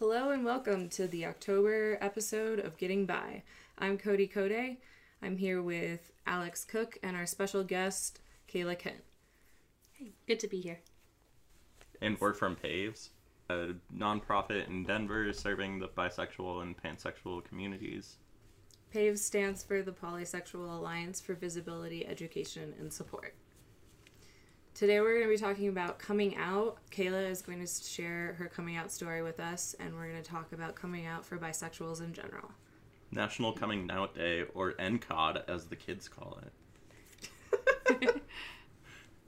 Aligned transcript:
Hello 0.00 0.30
and 0.30 0.46
welcome 0.46 0.88
to 0.88 1.06
the 1.06 1.26
October 1.26 1.98
episode 2.00 2.58
of 2.58 2.78
Getting 2.78 3.04
By. 3.04 3.42
I'm 3.76 3.98
Cody 3.98 4.26
Code. 4.26 4.78
I'm 5.20 5.36
here 5.36 5.60
with 5.60 6.10
Alex 6.26 6.64
Cook 6.64 6.96
and 7.02 7.14
our 7.14 7.26
special 7.26 7.62
guest, 7.62 8.18
Kayla 8.50 8.78
Kent. 8.78 9.04
Hey, 9.92 10.12
good 10.26 10.40
to 10.40 10.48
be 10.48 10.58
here. 10.58 10.80
And 12.00 12.18
we're 12.18 12.32
from 12.32 12.56
Paves, 12.56 13.10
a 13.50 13.74
nonprofit 13.94 14.68
in 14.68 14.84
Denver 14.84 15.30
serving 15.34 15.80
the 15.80 15.88
bisexual 15.88 16.62
and 16.62 16.82
pansexual 16.82 17.44
communities. 17.44 18.16
PAVES 18.94 19.22
stands 19.22 19.62
for 19.62 19.82
the 19.82 19.92
Polysexual 19.92 20.78
Alliance 20.78 21.20
for 21.20 21.34
Visibility, 21.34 22.06
Education, 22.06 22.72
and 22.80 22.90
Support. 22.90 23.34
Today 24.74 25.00
we're 25.00 25.14
going 25.18 25.24
to 25.24 25.28
be 25.28 25.36
talking 25.36 25.68
about 25.68 25.98
coming 25.98 26.36
out. 26.36 26.78
Kayla 26.90 27.28
is 27.30 27.42
going 27.42 27.64
to 27.64 27.66
share 27.66 28.34
her 28.38 28.46
coming 28.46 28.76
out 28.76 28.90
story 28.90 29.22
with 29.22 29.38
us, 29.38 29.74
and 29.78 29.94
we're 29.94 30.08
going 30.08 30.22
to 30.22 30.30
talk 30.30 30.52
about 30.52 30.74
coming 30.74 31.06
out 31.06 31.24
for 31.24 31.36
bisexuals 31.36 32.00
in 32.00 32.14
general. 32.14 32.50
National 33.10 33.52
Coming 33.52 33.90
Out 33.90 34.14
Day, 34.14 34.44
or 34.54 34.72
NCOD 34.74 35.42
as 35.48 35.66
the 35.66 35.76
kids 35.76 36.08
call 36.08 36.38
it, 38.00 38.22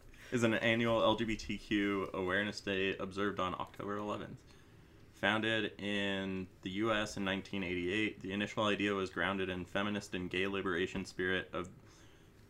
is 0.32 0.45
an 0.45 0.55
annual 0.55 1.01
LGBTQ 1.01 2.15
awareness 2.15 2.60
day 2.60 2.96
observed 2.98 3.40
on 3.40 3.54
October 3.54 3.98
11th. 3.98 4.37
Founded 5.20 5.73
in 5.79 6.46
the 6.62 6.70
US 6.70 7.16
in 7.16 7.24
1988, 7.24 8.23
the 8.23 8.32
initial 8.32 8.65
idea 8.65 8.95
was 8.95 9.10
grounded 9.10 9.51
in 9.51 9.65
feminist 9.65 10.15
and 10.15 10.30
gay 10.30 10.46
liberation 10.46 11.04
spirit 11.04 11.51
of 11.52 11.68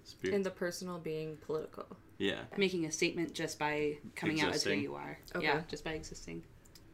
spirit. 0.04 0.34
In 0.34 0.42
the 0.42 0.50
personal 0.50 0.98
being 0.98 1.36
political. 1.46 1.86
yeah. 2.18 2.40
Making 2.56 2.86
a 2.86 2.92
statement 2.92 3.34
just 3.34 3.58
by 3.58 3.98
coming 4.14 4.40
out 4.40 4.54
as 4.54 4.64
who 4.64 4.72
you 4.72 4.94
are. 4.94 5.18
Okay. 5.34 5.46
Yeah, 5.46 5.62
just 5.68 5.84
by 5.84 5.92
existing. 5.92 6.42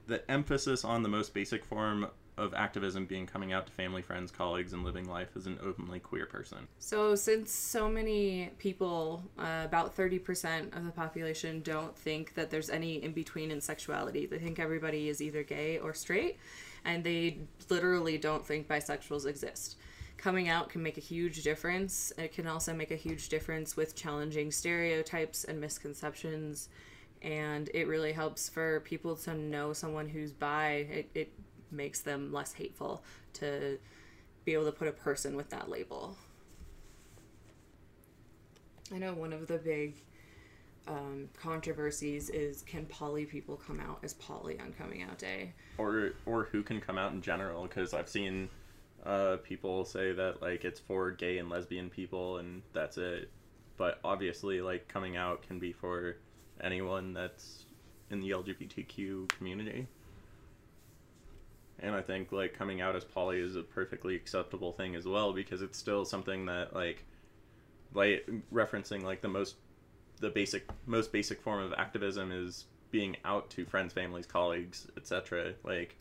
The 0.07 0.29
emphasis 0.31 0.85
on 0.85 1.03
the 1.03 1.09
most 1.09 1.35
basic 1.35 1.65
form 1.65 2.09
of 2.39 2.55
activism 2.55 3.05
being 3.05 3.27
coming 3.27 3.53
out 3.53 3.67
to 3.67 3.73
family, 3.73 4.01
friends, 4.01 4.31
colleagues, 4.31 4.73
and 4.73 4.85
living 4.85 5.09
life 5.09 5.31
as 5.37 5.47
an 5.47 5.59
openly 5.63 5.99
queer 5.99 6.25
person. 6.25 6.69
So, 6.79 7.15
since 7.15 7.53
so 7.53 7.89
many 7.89 8.51
people, 8.59 9.25
uh, 9.39 9.63
about 9.65 9.97
30% 9.97 10.77
of 10.77 10.85
the 10.85 10.93
population, 10.93 11.61
don't 11.63 11.97
think 11.97 12.35
that 12.35 12.49
there's 12.51 12.71
any 12.71 13.03
in 13.03 13.13
between 13.13 13.51
in 13.51 13.61
sexuality, 13.61 14.25
they 14.27 14.39
think 14.39 14.59
everybody 14.59 15.09
is 15.09 15.21
either 15.21 15.43
gay 15.43 15.79
or 15.79 15.93
straight, 15.93 16.39
and 16.85 17.03
they 17.03 17.39
literally 17.69 18.17
don't 18.19 18.47
think 18.47 18.69
bisexuals 18.69 19.27
exist. 19.27 19.77
Coming 20.19 20.49
out 20.49 20.69
can 20.69 20.83
make 20.83 20.99
a 20.99 21.01
huge 21.01 21.45
difference. 21.45 22.13
It 22.19 22.33
can 22.33 22.49
also 22.49 22.75
make 22.75 22.91
a 22.91 22.97
huge 22.97 23.29
difference 23.29 23.77
with 23.77 23.95
challenging 23.95 24.51
stereotypes 24.51 25.45
and 25.45 25.61
misconceptions, 25.61 26.69
and 27.23 27.71
it 27.73 27.87
really 27.87 28.13
helps 28.13 28.49
for 28.49 28.81
people 28.81 29.15
to 29.15 29.35
know 29.35 29.73
someone 29.73 30.09
who's 30.09 30.33
bi. 30.33 30.87
It, 30.91 31.11
it 31.15 31.33
makes 31.71 32.01
them 32.01 32.33
less 32.33 32.53
hateful 32.53 33.05
to 33.35 33.79
be 34.45 34.55
able 34.55 34.65
to 34.65 34.73
put 34.73 34.89
a 34.89 34.93
person 34.93 35.37
with 35.37 35.51
that 35.51 35.71
label. 35.71 36.17
I 38.93 38.99
know 38.99 39.15
one 39.15 39.33
of 39.33 39.47
the 39.47 39.59
big 39.59 40.03
um, 40.89 41.29
controversies 41.41 42.29
is 42.31 42.63
can 42.63 42.87
poly 42.87 43.25
people 43.25 43.57
come 43.57 43.79
out 43.79 44.01
as 44.03 44.15
poly 44.15 44.59
on 44.59 44.73
coming 44.73 45.03
out 45.03 45.19
day? 45.19 45.53
or 45.77 46.15
or 46.27 46.45
who 46.51 46.63
can 46.63 46.81
come 46.81 46.99
out 46.99 47.13
in 47.13 47.23
general 47.23 47.63
because 47.63 47.95
i've 47.95 48.09
seen 48.09 48.49
uh, 49.05 49.37
people 49.43 49.85
say 49.85 50.13
that 50.13 50.43
like 50.43 50.65
it's 50.65 50.81
for 50.81 51.11
gay 51.11 51.39
and 51.39 51.49
lesbian 51.49 51.91
people 51.91 52.39
and 52.39 52.63
that's 52.73 52.99
it. 52.99 53.31
But 53.77 54.01
obviously 54.05 54.61
like 54.61 54.89
coming 54.89 55.17
out 55.17 55.43
can 55.43 55.59
be 55.59 55.73
for 55.73 56.17
anyone 56.61 57.13
that's 57.13 57.65
in 58.11 58.21
the 58.21 58.31
lgbtq 58.31 59.29
community. 59.29 59.87
And 61.81 61.95
i 61.95 62.03
think 62.03 62.33
like 62.33 62.55
coming 62.55 62.81
out 62.81 62.97
as 62.97 63.05
poly 63.05 63.39
is 63.39 63.55
a 63.55 63.63
perfectly 63.63 64.17
acceptable 64.17 64.73
thing 64.73 64.97
as 64.97 65.07
well 65.07 65.33
because 65.33 65.63
it's 65.63 65.79
still 65.79 66.05
something 66.05 66.47
that 66.47 66.75
like 66.75 67.05
like 67.95 68.29
referencing 68.53 69.03
like 69.03 69.23
the 69.23 69.29
most 69.29 69.57
the 70.21 70.31
basic 70.31 70.69
most 70.87 71.13
basic 71.13 71.41
form 71.41 71.63
of 71.63 71.73
activism 71.75 72.33
is 72.33 72.67
being 72.91 73.17
out 73.25 73.49
to 73.51 73.65
friends 73.65 73.93
families 73.93 74.27
colleagues 74.27 74.89
etc 74.97 75.53
like 75.63 75.97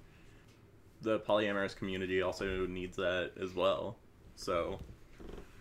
the 1.02 1.20
polyamorous 1.20 1.76
community 1.76 2.22
also 2.22 2.66
needs 2.66 2.96
that 2.98 3.32
as 3.42 3.54
well 3.54 3.96
so 4.36 4.80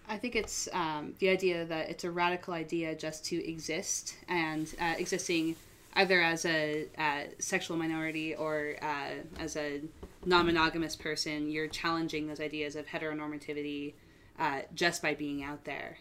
I 0.08 0.18
think 0.18 0.36
it's 0.36 0.68
um, 0.72 1.14
the 1.18 1.28
idea 1.28 1.64
that 1.64 1.90
it's 1.90 2.04
a 2.04 2.10
radical 2.10 2.54
idea 2.54 2.94
just 2.94 3.24
to 3.26 3.48
exist 3.48 4.16
and 4.28 4.72
uh, 4.80 4.94
existing 4.98 5.56
either 5.94 6.20
as 6.20 6.44
a 6.44 6.86
uh, 6.96 7.22
sexual 7.38 7.76
minority 7.76 8.34
or 8.34 8.76
uh, 8.82 9.40
as 9.40 9.56
a 9.56 9.80
non 10.24 10.46
monogamous 10.46 10.94
person. 10.94 11.50
You're 11.50 11.68
challenging 11.68 12.28
those 12.28 12.40
ideas 12.40 12.76
of 12.76 12.86
heteronormativity 12.86 13.94
uh, 14.38 14.60
just 14.74 15.02
by 15.02 15.14
being 15.14 15.42
out 15.42 15.64
there. 15.64 15.98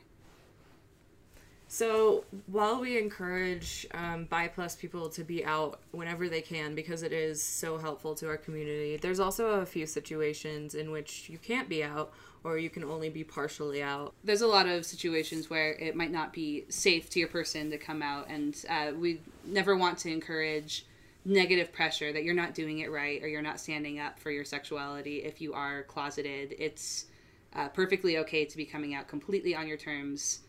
So 1.68 2.24
while 2.48 2.80
we 2.80 2.98
encourage 2.98 3.88
um, 3.94 4.26
bi 4.26 4.48
plus 4.48 4.76
people 4.76 5.10
to 5.10 5.24
be 5.24 5.44
out 5.44 5.80
whenever 5.92 6.30
they 6.30 6.42
can 6.42 6.76
because 6.76 7.04
it 7.04 7.12
is 7.12 7.42
so 7.42 7.78
helpful 7.78 8.16
to 8.16 8.28
our 8.28 8.38
community, 8.38 8.98
there's 8.98 9.20
also 9.20 9.62
a 9.62 9.66
few 9.66 9.86
situations 9.86 10.76
in 10.76 10.92
which 10.92 11.30
you 11.30 11.38
can't 11.38 11.68
be 11.68 11.84
out 11.84 12.14
or 12.46 12.60
you 12.60 12.70
can 12.70 12.84
only 12.84 13.10
be 13.10 13.24
partially 13.24 13.82
out. 13.82 14.14
there's 14.24 14.44
a 14.44 14.48
lot 14.48 14.68
of 14.68 14.86
situations 14.86 15.50
where 15.50 15.72
it 15.74 15.96
might 15.96 16.12
not 16.12 16.32
be 16.32 16.64
safe 16.70 17.10
to 17.10 17.20
your 17.20 17.28
person 17.28 17.72
to 17.72 17.78
come 17.78 18.04
out 18.04 18.28
and 18.30 18.64
uh, 18.70 18.92
we 18.96 19.20
never 19.46 19.76
want 19.76 19.98
to 19.98 20.12
encourage 20.12 20.86
negative 21.26 21.74
pressure 21.74 22.14
that 22.14 22.24
you're 22.24 22.36
not 22.36 22.54
doing 22.54 22.80
it 22.80 22.92
right 22.92 23.24
or 23.24 23.28
you're 23.28 23.42
not 23.42 23.60
standing 23.60 24.00
up 24.00 24.20
for 24.20 24.30
your 24.30 24.46
sexuality 24.46 25.24
if 25.24 25.42
you 25.42 25.54
are 25.54 25.82
closeted 25.84 26.54
it's 26.60 27.06
uh, 27.56 27.68
perfectly 27.70 28.20
okay 28.20 28.46
to 28.46 28.56
be 28.56 28.66
coming 28.66 28.94
out 28.94 29.08
completely 29.08 29.56
on 29.56 29.68
your 29.68 29.78
terms 29.78 30.42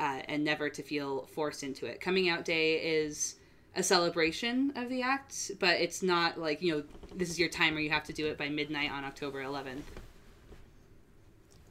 uh, 0.00 0.20
and 0.28 0.42
never 0.42 0.68
to 0.68 0.82
feel 0.82 1.26
forced 1.26 1.62
into 1.62 1.86
it 1.86 2.00
coming 2.00 2.28
out 2.28 2.44
day 2.44 2.74
is 2.74 3.36
a 3.76 3.82
celebration 3.82 4.72
of 4.74 4.88
the 4.88 5.02
act 5.02 5.52
but 5.60 5.78
it's 5.80 6.02
not 6.02 6.36
like 6.38 6.60
you 6.60 6.72
know 6.72 6.82
this 7.14 7.30
is 7.30 7.38
your 7.38 7.48
time 7.48 7.76
or 7.76 7.80
you 7.80 7.90
have 7.90 8.02
to 8.02 8.12
do 8.12 8.26
it 8.26 8.36
by 8.36 8.48
midnight 8.48 8.90
on 8.90 9.04
october 9.04 9.42
11th 9.44 9.82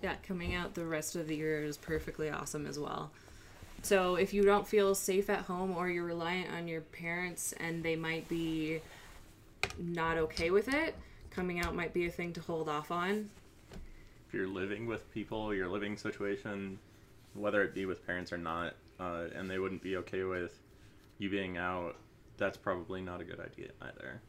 Yeah, 0.02 0.16
coming 0.26 0.56
out 0.56 0.76
the 0.76 0.86
rest 0.86 1.16
of 1.18 1.28
the 1.28 1.36
year 1.36 1.62
is 1.64 1.76
perfectly 1.78 2.30
awesome 2.30 2.66
as 2.66 2.80
well. 2.80 3.12
So 3.82 4.16
if 4.16 4.34
you 4.34 4.44
don't 4.44 4.66
feel 4.68 4.96
safe 4.96 5.30
at 5.30 5.42
home 5.42 5.76
or 5.76 5.90
you're 5.90 6.06
reliant 6.06 6.54
on 6.54 6.68
your 6.70 6.82
parents 6.82 7.54
and 7.58 7.84
they 7.84 7.96
might 7.98 8.28
be 8.30 8.80
not 9.78 10.18
okay 10.18 10.52
with 10.52 10.68
it, 10.74 10.96
coming 11.32 11.60
out 11.60 11.76
might 11.76 11.94
be 11.94 12.06
a 12.06 12.10
thing 12.12 12.32
to 12.34 12.42
hold 12.42 12.70
off 12.70 12.92
on. 12.92 13.30
if 14.28 14.34
you're 14.34 14.48
living 14.48 14.86
with 14.88 15.12
people 15.14 15.54
your 15.54 15.68
living 15.68 15.98
situation 15.98 16.78
whether 17.34 17.64
it 17.64 17.74
be 17.74 17.86
with 17.86 18.06
parents 18.06 18.34
or 18.34 18.38
not 18.38 18.74
uh, 19.00 19.26
and 19.36 19.50
they 19.50 19.60
wouldn't 19.60 19.82
be 19.82 19.98
okay 19.98 20.24
with 20.24 20.60
you 21.18 21.30
being 21.30 21.58
out 21.58 21.96
that's 22.38 22.58
probably 22.58 23.02
not 23.02 23.22
a 23.22 23.24
good 23.24 23.40
idea 23.40 23.70
either. 23.82 24.22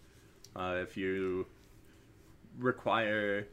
Uh, 0.57 0.83
if 0.83 0.97
you 0.97 1.47
require 2.59 3.47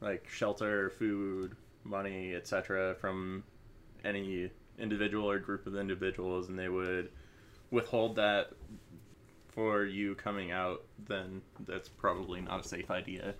like 0.00 0.28
shelter 0.28 0.90
food 0.90 1.56
money 1.84 2.34
etc 2.34 2.94
from 2.96 3.42
any 4.04 4.50
individual 4.78 5.30
or 5.30 5.38
group 5.38 5.66
of 5.66 5.76
individuals 5.76 6.48
and 6.48 6.58
they 6.58 6.68
would 6.68 7.10
withhold 7.70 8.16
that 8.16 8.50
for 9.48 9.84
you 9.84 10.14
coming 10.14 10.50
out 10.50 10.82
then 11.06 11.40
that's 11.66 11.88
probably 11.88 12.40
not 12.40 12.64
a 12.64 12.68
safe 12.68 12.90
idea 12.90 13.34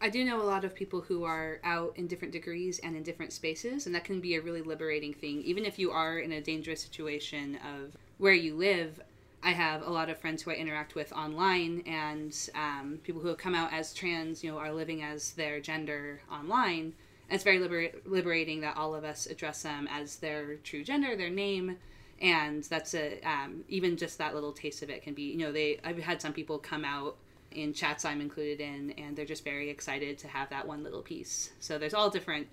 I 0.00 0.10
do 0.10 0.24
know 0.24 0.40
a 0.40 0.44
lot 0.44 0.64
of 0.64 0.74
people 0.74 1.00
who 1.00 1.24
are 1.24 1.58
out 1.64 1.94
in 1.96 2.06
different 2.06 2.32
degrees 2.32 2.78
and 2.80 2.96
in 2.96 3.02
different 3.02 3.32
spaces, 3.32 3.86
and 3.86 3.94
that 3.94 4.04
can 4.04 4.20
be 4.20 4.34
a 4.34 4.42
really 4.42 4.62
liberating 4.62 5.14
thing. 5.14 5.42
Even 5.42 5.64
if 5.64 5.78
you 5.78 5.90
are 5.90 6.18
in 6.18 6.32
a 6.32 6.40
dangerous 6.40 6.82
situation 6.82 7.56
of 7.56 7.96
where 8.18 8.34
you 8.34 8.54
live, 8.54 9.00
I 9.42 9.52
have 9.52 9.82
a 9.82 9.90
lot 9.90 10.10
of 10.10 10.18
friends 10.18 10.42
who 10.42 10.50
I 10.50 10.54
interact 10.54 10.94
with 10.94 11.12
online, 11.12 11.82
and 11.86 12.36
um, 12.54 12.98
people 13.04 13.22
who 13.22 13.28
have 13.28 13.38
come 13.38 13.54
out 13.54 13.72
as 13.72 13.94
trans, 13.94 14.44
you 14.44 14.50
know, 14.50 14.58
are 14.58 14.72
living 14.72 15.02
as 15.02 15.32
their 15.32 15.60
gender 15.60 16.20
online. 16.30 16.92
And 17.28 17.34
it's 17.34 17.44
very 17.44 17.58
liber- 17.58 17.92
liberating 18.04 18.60
that 18.60 18.76
all 18.76 18.94
of 18.94 19.04
us 19.04 19.26
address 19.26 19.62
them 19.62 19.88
as 19.90 20.16
their 20.16 20.56
true 20.56 20.84
gender, 20.84 21.16
their 21.16 21.30
name, 21.30 21.78
and 22.20 22.64
that's 22.64 22.94
a 22.94 23.20
um, 23.22 23.64
even 23.68 23.96
just 23.96 24.18
that 24.18 24.34
little 24.34 24.52
taste 24.52 24.82
of 24.82 24.90
it 24.90 25.02
can 25.02 25.14
be. 25.14 25.22
You 25.22 25.38
know, 25.38 25.52
they 25.52 25.78
I've 25.84 25.98
had 25.98 26.20
some 26.20 26.32
people 26.32 26.58
come 26.58 26.84
out 26.84 27.16
in 27.56 27.72
chats 27.72 28.04
I'm 28.04 28.20
included 28.20 28.60
in, 28.60 28.92
and 28.92 29.16
they're 29.16 29.24
just 29.24 29.44
very 29.44 29.70
excited 29.70 30.18
to 30.18 30.28
have 30.28 30.50
that 30.50 30.66
one 30.66 30.84
little 30.84 31.02
piece. 31.02 31.50
So 31.58 31.78
there's 31.78 31.94
all 31.94 32.10
different 32.10 32.48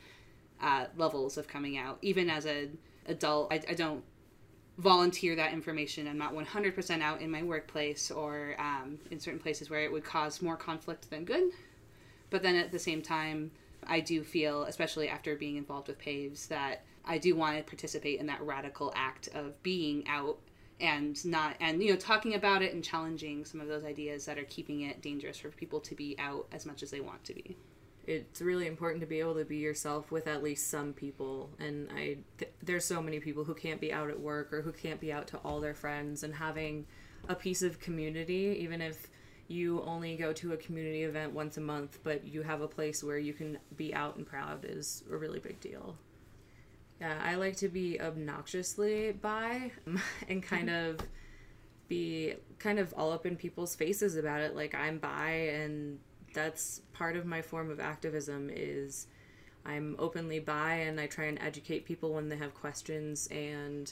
uh, 0.61 0.85
levels 0.97 1.38
of 1.38 1.47
coming 1.47 1.77
out. 1.77 1.97
Even 2.01 2.29
as 2.29 2.45
an 2.45 2.77
adult, 3.07 3.51
I, 3.51 3.61
I 3.69 3.73
don't 3.73 4.03
volunteer 4.77 5.35
that 5.35 5.53
information. 5.53 6.07
I'm 6.07 6.17
not 6.17 6.33
100% 6.33 7.01
out 7.01 7.21
in 7.21 7.29
my 7.29 7.44
workplace 7.44 8.09
or 8.09 8.55
um, 8.57 8.97
in 9.11 9.19
certain 9.19 9.39
places 9.39 9.69
where 9.69 9.81
it 9.81 9.91
would 9.91 10.03
cause 10.03 10.41
more 10.41 10.57
conflict 10.57 11.09
than 11.09 11.25
good. 11.25 11.51
But 12.29 12.41
then 12.41 12.55
at 12.55 12.71
the 12.71 12.79
same 12.79 13.01
time, 13.01 13.51
I 13.85 14.00
do 14.00 14.23
feel, 14.23 14.63
especially 14.63 15.09
after 15.09 15.35
being 15.35 15.57
involved 15.57 15.89
with 15.89 16.00
PAVES, 16.00 16.47
that 16.47 16.83
I 17.05 17.17
do 17.17 17.35
want 17.35 17.57
to 17.57 17.63
participate 17.63 18.19
in 18.19 18.25
that 18.27 18.41
radical 18.41 18.94
act 18.95 19.27
of 19.35 19.61
being 19.61 20.07
out 20.07 20.39
and 20.80 21.24
not 21.25 21.56
and 21.60 21.81
you 21.81 21.92
know 21.92 21.98
talking 21.98 22.36
about 22.36 22.62
it 22.62 22.74
and 22.74 22.84
challenging 22.84 23.46
some 23.46 23.62
of 23.62 23.68
those 23.68 23.84
ideas 23.84 24.25
that 24.25 24.38
are 24.38 24.46
keeping 24.46 24.81
it 24.81 25.02
dangerous 25.02 25.38
for 25.38 25.50
people 25.50 25.80
to 25.80 25.96
be 25.96 26.16
out 26.20 26.48
as 26.52 26.66
much 26.66 26.84
as 26.84 26.92
they 26.92 27.00
want 27.00 27.24
to 27.24 27.34
be. 27.34 27.56
It's 28.06 28.42
really 28.42 28.68
important 28.68 29.00
to 29.00 29.08
be 29.08 29.22
able 29.22 29.36
to 29.36 29.46
be 29.46 29.58
yourself 29.58 30.12
with 30.12 30.28
at 30.28 30.44
least 30.44 30.70
some 30.70 30.92
people 30.92 31.50
and 31.58 31.90
i 31.92 32.18
th- 32.38 32.52
there's 32.62 32.84
so 32.84 33.02
many 33.02 33.20
people 33.20 33.46
who 33.46 33.54
can't 33.54 33.80
be 33.80 33.94
out 33.94 34.10
at 34.10 34.20
work 34.20 34.52
or 34.52 34.62
who 34.62 34.74
can't 34.74 35.00
be 35.00 35.14
out 35.14 35.28
to 35.28 35.38
all 35.38 35.62
their 35.62 35.74
friends 35.74 36.24
and 36.24 36.36
having 36.36 36.86
a 37.30 37.36
piece 37.36 37.62
of 37.62 37.80
community 37.80 38.58
even 38.60 38.81
if 38.81 39.08
you 39.48 39.81
only 39.84 40.18
go 40.18 40.34
to 40.34 40.52
a 40.52 40.58
community 40.58 41.04
event 41.04 41.31
once 41.31 41.56
a 41.56 41.62
month 41.62 42.00
but 42.04 42.25
you 42.25 42.42
have 42.42 42.60
a 42.60 42.68
place 42.68 43.02
where 43.04 43.18
you 43.18 43.31
can 43.31 43.58
be 43.78 43.94
out 43.94 44.18
and 44.18 44.25
proud 44.25 44.66
is 44.66 45.04
a 45.10 45.16
really 45.16 45.40
big 45.40 45.60
deal 45.62 45.96
yeah 47.03 47.19
i 47.23 47.35
like 47.35 47.55
to 47.55 47.67
be 47.67 48.00
obnoxiously 48.00 49.11
bi 49.11 49.71
and 50.29 50.41
kind 50.41 50.69
of 50.69 50.97
be 51.88 52.33
kind 52.59 52.79
of 52.79 52.94
all 52.97 53.11
up 53.11 53.25
in 53.25 53.35
people's 53.35 53.75
faces 53.75 54.15
about 54.15 54.41
it 54.41 54.55
like 54.55 54.73
i'm 54.73 54.97
bi 54.97 55.31
and 55.31 56.00
that's 56.33 56.81
part 56.94 57.15
of 57.15 57.25
my 57.25 57.41
form 57.41 57.69
of 57.69 57.79
activism 57.79 58.50
is 58.51 59.07
I'm 59.65 59.95
openly 60.00 60.39
bi 60.39 60.75
and 60.75 61.00
I 61.00 61.07
try 61.07 61.25
and 61.25 61.39
educate 61.39 61.85
people 61.85 62.13
when 62.13 62.29
they 62.29 62.38
have 62.38 62.53
questions 62.53 63.27
and 63.27 63.91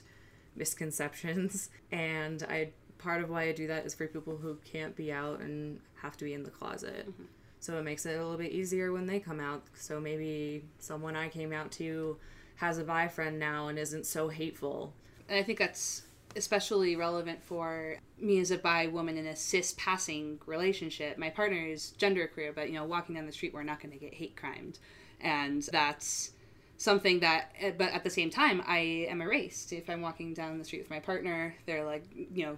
misconceptions 0.55 1.69
and 1.91 2.43
I 2.49 2.69
part 2.97 3.23
of 3.23 3.29
why 3.29 3.43
I 3.43 3.51
do 3.51 3.67
that 3.67 3.85
is 3.85 3.95
for 3.95 4.07
people 4.07 4.37
who 4.37 4.57
can't 4.65 4.95
be 4.95 5.11
out 5.11 5.39
and 5.39 5.79
have 6.01 6.17
to 6.17 6.25
be 6.25 6.33
in 6.33 6.43
the 6.43 6.51
closet. 6.51 7.09
Mm-hmm. 7.09 7.23
So 7.59 7.77
it 7.77 7.83
makes 7.83 8.05
it 8.05 8.15
a 8.15 8.21
little 8.21 8.37
bit 8.37 8.51
easier 8.51 8.91
when 8.91 9.05
they 9.05 9.19
come 9.19 9.39
out. 9.39 9.63
So 9.75 9.99
maybe 9.99 10.63
someone 10.79 11.15
I 11.15 11.29
came 11.29 11.53
out 11.53 11.71
to 11.73 12.17
has 12.61 12.77
a 12.77 12.83
bi 12.83 13.07
friend 13.07 13.39
now 13.39 13.69
and 13.69 13.79
isn't 13.79 14.05
so 14.05 14.27
hateful. 14.27 14.93
And 15.27 15.37
I 15.37 15.41
think 15.41 15.57
that's 15.57 16.03
especially 16.35 16.95
relevant 16.95 17.41
for 17.41 17.97
me 18.19 18.39
as 18.39 18.51
a 18.51 18.57
bi 18.57 18.85
woman 18.85 19.17
in 19.17 19.25
a 19.25 19.35
cis 19.35 19.73
passing 19.79 20.39
relationship. 20.45 21.17
My 21.17 21.31
partner 21.31 21.57
is 21.57 21.95
genderqueer, 21.97 22.53
but 22.53 22.67
you 22.67 22.75
know, 22.75 22.85
walking 22.85 23.15
down 23.15 23.25
the 23.25 23.31
street, 23.31 23.51
we're 23.51 23.63
not 23.63 23.81
going 23.81 23.91
to 23.93 23.97
get 23.97 24.13
hate 24.13 24.35
crimed, 24.35 24.77
and 25.19 25.63
that's 25.71 26.33
something 26.77 27.21
that. 27.21 27.51
Eh, 27.59 27.71
but 27.75 27.91
at 27.93 28.03
the 28.03 28.11
same 28.11 28.29
time, 28.29 28.61
I 28.67 29.07
am 29.09 29.23
erased 29.23 29.73
if 29.73 29.89
I'm 29.89 30.01
walking 30.01 30.35
down 30.35 30.59
the 30.59 30.63
street 30.63 30.83
with 30.83 30.91
my 30.91 30.99
partner. 30.99 31.55
They're 31.65 31.83
like, 31.83 32.05
you 32.13 32.45
know. 32.45 32.57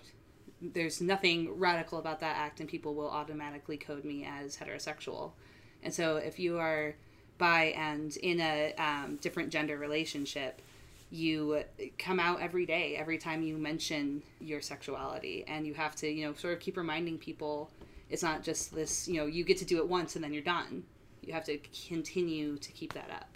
There's 0.66 1.02
nothing 1.02 1.60
radical 1.60 2.00
about 2.00 2.22
that 2.22 2.38
act, 2.38 2.62
and 2.62 2.70
people 2.70 2.96
will 2.96 3.10
automatically 3.10 3.76
code 3.76 4.06
me 4.06 4.26
as 4.26 4.56
heterosexual. 4.56 5.34
And 5.82 5.94
so, 5.94 6.16
if 6.16 6.40
you 6.40 6.58
are 6.58 6.96
and 7.46 8.16
in 8.18 8.40
a 8.40 8.74
um, 8.78 9.18
different 9.22 9.50
gender 9.50 9.78
relationship, 9.78 10.62
you 11.12 11.64
come 12.00 12.20
out 12.20 12.42
every 12.42 12.66
day 12.66 12.96
every 12.98 13.18
time 13.18 13.44
you 13.44 13.58
mention 13.58 14.24
your 14.40 14.62
sexuality. 14.62 15.46
And 15.48 15.68
you 15.68 15.74
have 15.76 15.96
to 15.98 16.08
you 16.10 16.26
know 16.26 16.34
sort 16.34 16.54
of 16.54 16.60
keep 16.60 16.78
reminding 16.78 17.18
people 17.18 17.70
it's 18.10 18.24
not 18.24 18.44
just 18.44 18.74
this 18.76 19.08
you 19.08 19.18
know 19.18 19.26
you 19.26 19.44
get 19.44 19.58
to 19.58 19.66
do 19.66 19.78
it 19.78 19.88
once 19.88 20.16
and 20.16 20.24
then 20.24 20.34
you're 20.34 20.44
done. 20.44 20.84
You 21.22 21.34
have 21.34 21.46
to 21.46 21.60
continue 21.88 22.58
to 22.58 22.72
keep 22.72 22.94
that 22.94 23.10
up. 23.12 23.30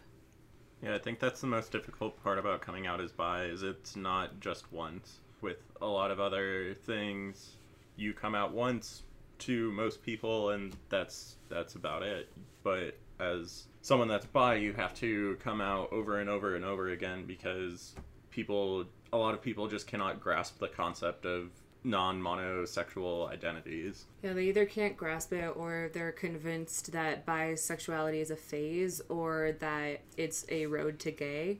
Yeah 0.81 0.94
i 0.94 1.00
think 1.00 1.19
that's 1.19 1.42
the 1.42 1.48
most 1.48 1.71
difficult 1.71 2.21
part 2.24 2.38
about 2.38 2.62
coming 2.62 2.86
out 2.86 3.01
as 3.01 3.12
bi 3.12 3.45
is 3.45 3.63
it's 3.63 3.95
not 3.95 4.39
just 4.39 4.71
once. 4.71 5.19
With 5.42 5.62
a 5.81 5.86
lot 5.86 6.10
of 6.10 6.19
other 6.19 6.74
things 6.74 7.57
you 7.95 8.13
come 8.13 8.36
out 8.36 8.51
once 8.51 9.03
to 9.39 9.71
most 9.71 10.03
people 10.03 10.50
and 10.51 10.75
that's 10.89 11.36
that's 11.50 11.75
about 11.75 12.03
it. 12.03 12.30
But 12.63 12.98
as 13.19 13.65
someone 13.81 14.07
that's 14.07 14.25
bi, 14.25 14.55
you 14.55 14.73
have 14.73 14.93
to 14.95 15.37
come 15.43 15.61
out 15.61 15.91
over 15.91 16.19
and 16.19 16.29
over 16.29 16.55
and 16.55 16.65
over 16.65 16.89
again 16.89 17.25
because 17.25 17.95
people, 18.29 18.85
a 19.11 19.17
lot 19.17 19.33
of 19.33 19.41
people 19.41 19.67
just 19.67 19.87
cannot 19.87 20.21
grasp 20.21 20.59
the 20.59 20.67
concept 20.67 21.25
of 21.25 21.49
non 21.83 22.21
monosexual 22.21 23.29
identities. 23.31 24.05
Yeah, 24.21 24.33
they 24.33 24.45
either 24.45 24.65
can't 24.65 24.97
grasp 24.97 25.33
it 25.33 25.53
or 25.55 25.89
they're 25.93 26.11
convinced 26.11 26.91
that 26.91 27.25
bisexuality 27.25 28.21
is 28.21 28.31
a 28.31 28.35
phase 28.35 29.01
or 29.09 29.53
that 29.59 30.01
it's 30.17 30.45
a 30.49 30.65
road 30.65 30.99
to 30.99 31.11
gay. 31.11 31.59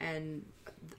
And 0.00 0.44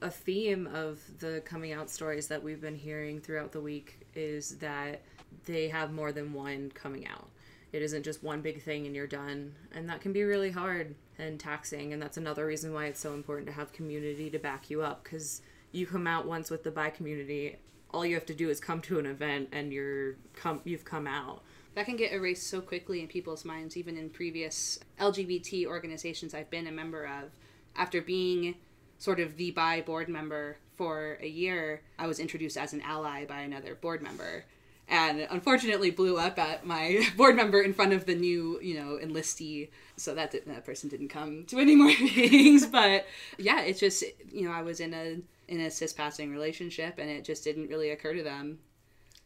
a 0.02 0.10
theme 0.10 0.68
of 0.74 1.02
the 1.20 1.42
coming 1.46 1.74
out 1.74 1.90
stories 1.90 2.28
that 2.28 2.42
we've 2.42 2.62
been 2.62 2.76
hearing 2.76 3.20
throughout 3.20 3.52
the 3.52 3.62
week 3.62 4.00
is 4.16 4.58
that 4.58 5.02
they 5.46 5.68
have 5.68 5.92
more 5.92 6.12
than 6.12 6.34
one 6.34 6.72
coming 6.74 7.08
out 7.08 7.30
it 7.78 7.84
isn't 7.84 8.04
just 8.04 8.24
one 8.24 8.42
big 8.42 8.62
thing 8.62 8.88
and 8.88 8.96
you're 8.96 9.08
done. 9.08 9.54
And 9.72 9.88
that 9.88 10.02
can 10.02 10.12
be 10.12 10.24
really 10.24 10.52
hard 10.52 10.96
and 11.20 11.40
taxing 11.40 11.94
and 11.94 12.02
that's 12.02 12.18
another 12.18 12.46
reason 12.46 12.74
why 12.74 12.86
it's 12.86 13.00
so 13.00 13.14
important 13.14 13.48
to 13.48 13.54
have 13.54 13.74
community 13.74 14.30
to 14.30 14.38
back 14.38 14.70
you 14.70 14.82
up 14.82 15.04
because 15.04 15.42
you 15.72 15.86
come 15.88 16.06
out 16.06 16.28
once 16.28 16.52
with 16.52 16.64
the 16.64 16.72
bi 16.72 16.90
community 16.90 17.58
all 17.92 18.06
you 18.06 18.14
have 18.14 18.26
to 18.26 18.36
do 18.36 18.50
is 18.50 18.60
come 18.60 18.82
to 18.82 19.00
an 19.00 19.06
event 19.06 19.50
and 19.52 19.74
you're 19.74 20.16
come 20.36 20.62
you've 20.64 20.86
come 20.86 21.08
out. 21.08 21.42
That 21.76 21.86
can 21.86 21.96
get 21.96 22.12
erased 22.12 22.48
so 22.48 22.60
quickly 22.62 23.02
in 23.02 23.08
people's 23.08 23.46
minds 23.46 23.78
even 23.78 23.98
in 23.98 24.10
previous 24.10 24.80
lgbt 25.00 25.66
organizations 25.66 26.34
i've 26.34 26.50
been 26.50 26.68
a 26.68 26.72
member 26.72 27.06
of. 27.06 27.32
After 27.76 28.02
being 28.02 28.56
sort 28.98 29.20
of 29.20 29.38
the 29.38 29.52
bi 29.52 29.82
board 29.82 30.10
member 30.10 30.58
for 30.76 31.18
a 31.22 31.28
year 31.28 31.82
i 31.98 32.06
was 32.06 32.20
introduced 32.20 32.58
as 32.58 32.74
an 32.74 32.82
ally 32.82 33.26
by 33.26 33.40
another 33.40 33.74
board 33.76 34.02
member 34.02 34.46
and 34.90 35.28
unfortunately 35.30 35.92
blew 35.92 36.18
up 36.18 36.40
at 36.40 36.66
my 36.66 37.06
board 37.18 37.36
member 37.36 37.62
in 37.62 37.74
front 37.74 37.94
of 37.94 38.06
the 38.06 38.16
new, 38.16 38.60
you 38.62 38.76
know, 38.76 39.00
enlistee. 39.02 39.70
So 39.98 40.14
that 40.16 40.32
did, 40.32 40.46
that 40.46 40.66
person 40.66 40.90
didn't 40.90 41.10
come 41.10 41.46
to 41.46 41.60
any 41.60 41.76
more 41.76 41.88
meetings. 42.02 42.66
But 42.66 43.06
yeah, 43.38 43.62
it's 43.62 43.80
just 43.80 44.04
you 44.32 44.48
know 44.48 44.54
I 44.54 44.62
was 44.62 44.80
in 44.80 44.94
a 44.94 45.18
in 45.48 45.62
a 45.62 45.72
cis 45.72 45.94
passing 45.94 46.32
relationship, 46.32 47.00
and 47.00 47.10
it 47.10 47.24
just 47.24 47.44
didn't 47.44 47.68
really 47.68 47.92
occur 47.92 48.14
to 48.14 48.24
them. 48.24 48.60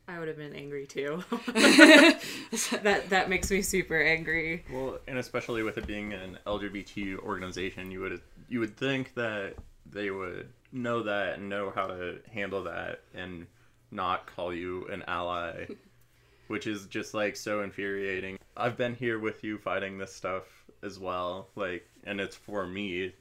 I 0.08 0.20
would 0.20 0.28
have 0.28 0.38
been 0.38 0.56
angry 0.56 0.88
too. 0.88 1.24
that 1.54 3.06
that 3.10 3.30
makes 3.30 3.52
me 3.52 3.62
super 3.62 4.02
angry. 4.02 4.66
Well, 4.72 5.00
and 5.08 5.18
especially 5.18 5.64
with 5.64 5.78
it 5.78 5.88
being 5.88 6.14
an 6.14 6.38
LGBT 6.46 7.20
organization, 7.20 7.92
you 7.92 8.02
would 8.02 8.22
you 8.50 8.60
would 8.60 8.76
think 8.76 9.14
that 9.14 9.56
they 9.90 10.10
would 10.10 10.50
know 10.72 11.04
that 11.04 11.38
and 11.38 11.50
know 11.50 11.72
how 11.74 11.88
to 11.88 12.20
handle 12.32 12.64
that 12.64 13.02
and 13.14 13.46
not 13.92 14.26
call 14.26 14.54
you 14.54 14.88
an 14.88 15.04
ally, 15.08 15.68
which 16.48 16.68
is 16.68 16.88
just 16.88 17.14
like 17.14 17.36
so 17.36 17.62
infuriating. 17.62 18.38
I've 18.56 18.78
been 18.78 18.96
here 18.96 19.20
with 19.20 19.44
you 19.44 19.58
fighting 19.58 19.98
this 19.98 20.14
stuff 20.14 20.44
as 20.84 21.00
well, 21.00 21.50
like, 21.56 21.86
and 22.04 22.20
it's 22.20 22.36
for 22.36 22.66
me. 22.66 23.14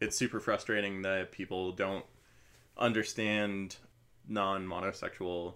It's 0.00 0.16
super 0.16 0.40
frustrating 0.40 1.02
that 1.02 1.32
people 1.32 1.72
don't 1.72 2.04
understand 2.76 3.76
non 4.28 4.66
monosexual 4.66 5.54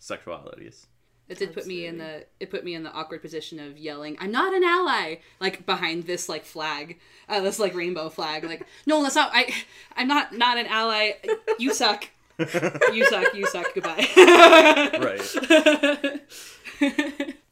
sexualities. 0.00 0.86
It 1.28 1.38
did 1.38 1.54
put 1.54 1.66
me 1.66 1.86
in 1.86 1.98
the 1.98 2.26
it 2.40 2.50
put 2.50 2.64
me 2.64 2.74
in 2.74 2.82
the 2.82 2.92
awkward 2.92 3.22
position 3.22 3.58
of 3.58 3.78
yelling, 3.78 4.16
"I'm 4.20 4.32
not 4.32 4.52
an 4.52 4.64
ally!" 4.64 5.16
Like 5.40 5.64
behind 5.64 6.04
this 6.04 6.28
like 6.28 6.44
flag, 6.44 6.98
uh, 7.28 7.40
this 7.40 7.58
like 7.58 7.74
rainbow 7.74 8.10
flag. 8.10 8.44
Like, 8.44 8.66
no, 8.86 9.02
that's 9.02 9.14
not. 9.14 9.30
I 9.32 9.54
I'm 9.96 10.08
not 10.08 10.34
not 10.34 10.58
an 10.58 10.66
ally. 10.66 11.12
You 11.58 11.72
suck 11.72 12.08
you 12.92 13.04
suck, 13.06 13.34
you 13.34 13.46
suck, 13.46 13.74
goodbye. 13.74 14.06
right. 15.00 15.20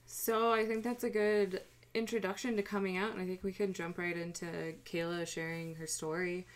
so 0.06 0.52
I 0.52 0.66
think 0.66 0.84
that's 0.84 1.04
a 1.04 1.10
good 1.10 1.62
introduction 1.94 2.56
to 2.56 2.62
coming 2.62 2.96
out, 2.96 3.12
and 3.12 3.20
I 3.20 3.26
think 3.26 3.42
we 3.42 3.52
can 3.52 3.72
jump 3.72 3.98
right 3.98 4.16
into 4.16 4.74
Kayla 4.84 5.26
sharing 5.26 5.74
her 5.76 5.86
story. 5.86 6.46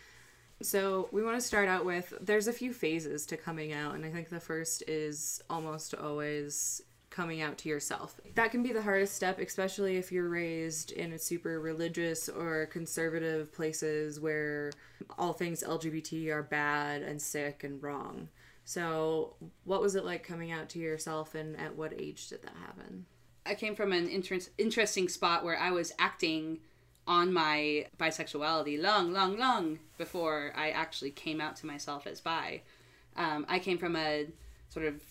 So 0.61 1.09
we 1.11 1.23
want 1.23 1.39
to 1.39 1.45
start 1.45 1.67
out 1.67 1.85
with 1.85 2.13
there's 2.21 2.47
a 2.47 2.53
few 2.53 2.73
phases 2.73 3.25
to 3.27 3.37
coming 3.37 3.73
out, 3.73 3.95
and 3.95 4.05
I 4.05 4.09
think 4.09 4.29
the 4.29 4.39
first 4.39 4.83
is 4.87 5.41
almost 5.49 5.93
always 5.93 6.81
coming 7.15 7.41
out 7.41 7.57
to 7.59 7.69
yourself. 7.69 8.19
That 8.35 8.51
can 8.51 8.61
be 8.61 8.73
the 8.73 8.81
hardest 8.81 9.15
step, 9.15 9.39
especially 9.39 9.95
if 9.97 10.11
you're 10.11 10.27
raised 10.27 10.91
in 10.91 11.13
a 11.13 11.19
super 11.19 11.59
religious 11.59 12.27
or 12.27 12.65
conservative 12.65 13.53
places 13.53 14.19
where 14.19 14.71
all 15.17 15.31
things 15.31 15.63
LGBT 15.63 16.29
are 16.31 16.43
bad 16.43 17.03
and 17.03 17.21
sick 17.21 17.63
and 17.63 17.81
wrong. 17.81 18.27
So, 18.65 19.35
what 19.63 19.81
was 19.81 19.95
it 19.95 20.03
like 20.03 20.27
coming 20.27 20.51
out 20.51 20.69
to 20.69 20.79
yourself, 20.79 21.35
and 21.35 21.55
at 21.57 21.75
what 21.75 21.93
age 21.93 22.29
did 22.29 22.41
that 22.41 22.55
happen? 22.65 23.05
I 23.45 23.53
came 23.53 23.75
from 23.75 23.93
an 23.93 24.09
inter- 24.09 24.39
interesting 24.57 25.07
spot 25.07 25.45
where 25.45 25.57
I 25.57 25.71
was 25.71 25.93
acting 25.99 26.59
on 27.07 27.31
my 27.31 27.85
bisexuality 27.97 28.81
long, 28.81 29.13
long, 29.13 29.37
long 29.37 29.79
before 29.97 30.51
I 30.55 30.71
actually 30.71 31.11
came 31.11 31.39
out 31.39 31.55
to 31.57 31.67
myself 31.67 32.07
as 32.07 32.19
bi. 32.19 32.63
Um, 33.15 33.45
I 33.47 33.59
came 33.59 33.77
from 33.77 33.95
a 33.95 34.25
sort 34.69 34.87
of, 34.87 35.03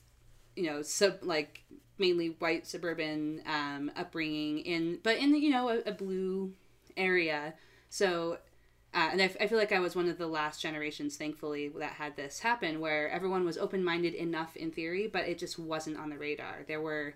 you 0.57 0.65
know, 0.65 0.83
sub 0.83 1.19
like 1.23 1.65
mainly 1.99 2.29
white 2.39 2.67
suburban 2.67 3.43
um, 3.47 3.91
upbringing 3.97 4.59
in, 4.61 4.99
but 5.03 5.17
in 5.17 5.35
you 5.35 5.51
know 5.51 5.69
a, 5.69 5.79
a 5.87 5.93
blue 5.93 6.53
area. 6.97 7.55
So, 7.89 8.39
uh, 8.93 9.09
and 9.13 9.23
I, 9.23 9.31
I 9.41 9.47
feel 9.47 9.59
like 9.59 9.73
I 9.73 9.81
was 9.81 9.95
one 9.95 10.09
of 10.09 10.19
the 10.19 10.27
last 10.27 10.61
generations, 10.61 11.17
thankfully, 11.17 11.69
that 11.79 11.93
had 11.93 12.17
this 12.17 12.41
happen, 12.41 12.81
where 12.81 13.09
everyone 13.11 13.45
was 13.45 13.59
open 13.59 13.85
minded 13.85 14.15
enough 14.15 14.57
in 14.57 14.71
theory, 14.71 15.07
but 15.07 15.29
it 15.29 15.39
just 15.39 15.59
wasn't 15.59 15.99
on 15.99 16.11
the 16.11 16.19
radar. 16.19 16.65
There 16.67 16.81
were 16.81 17.15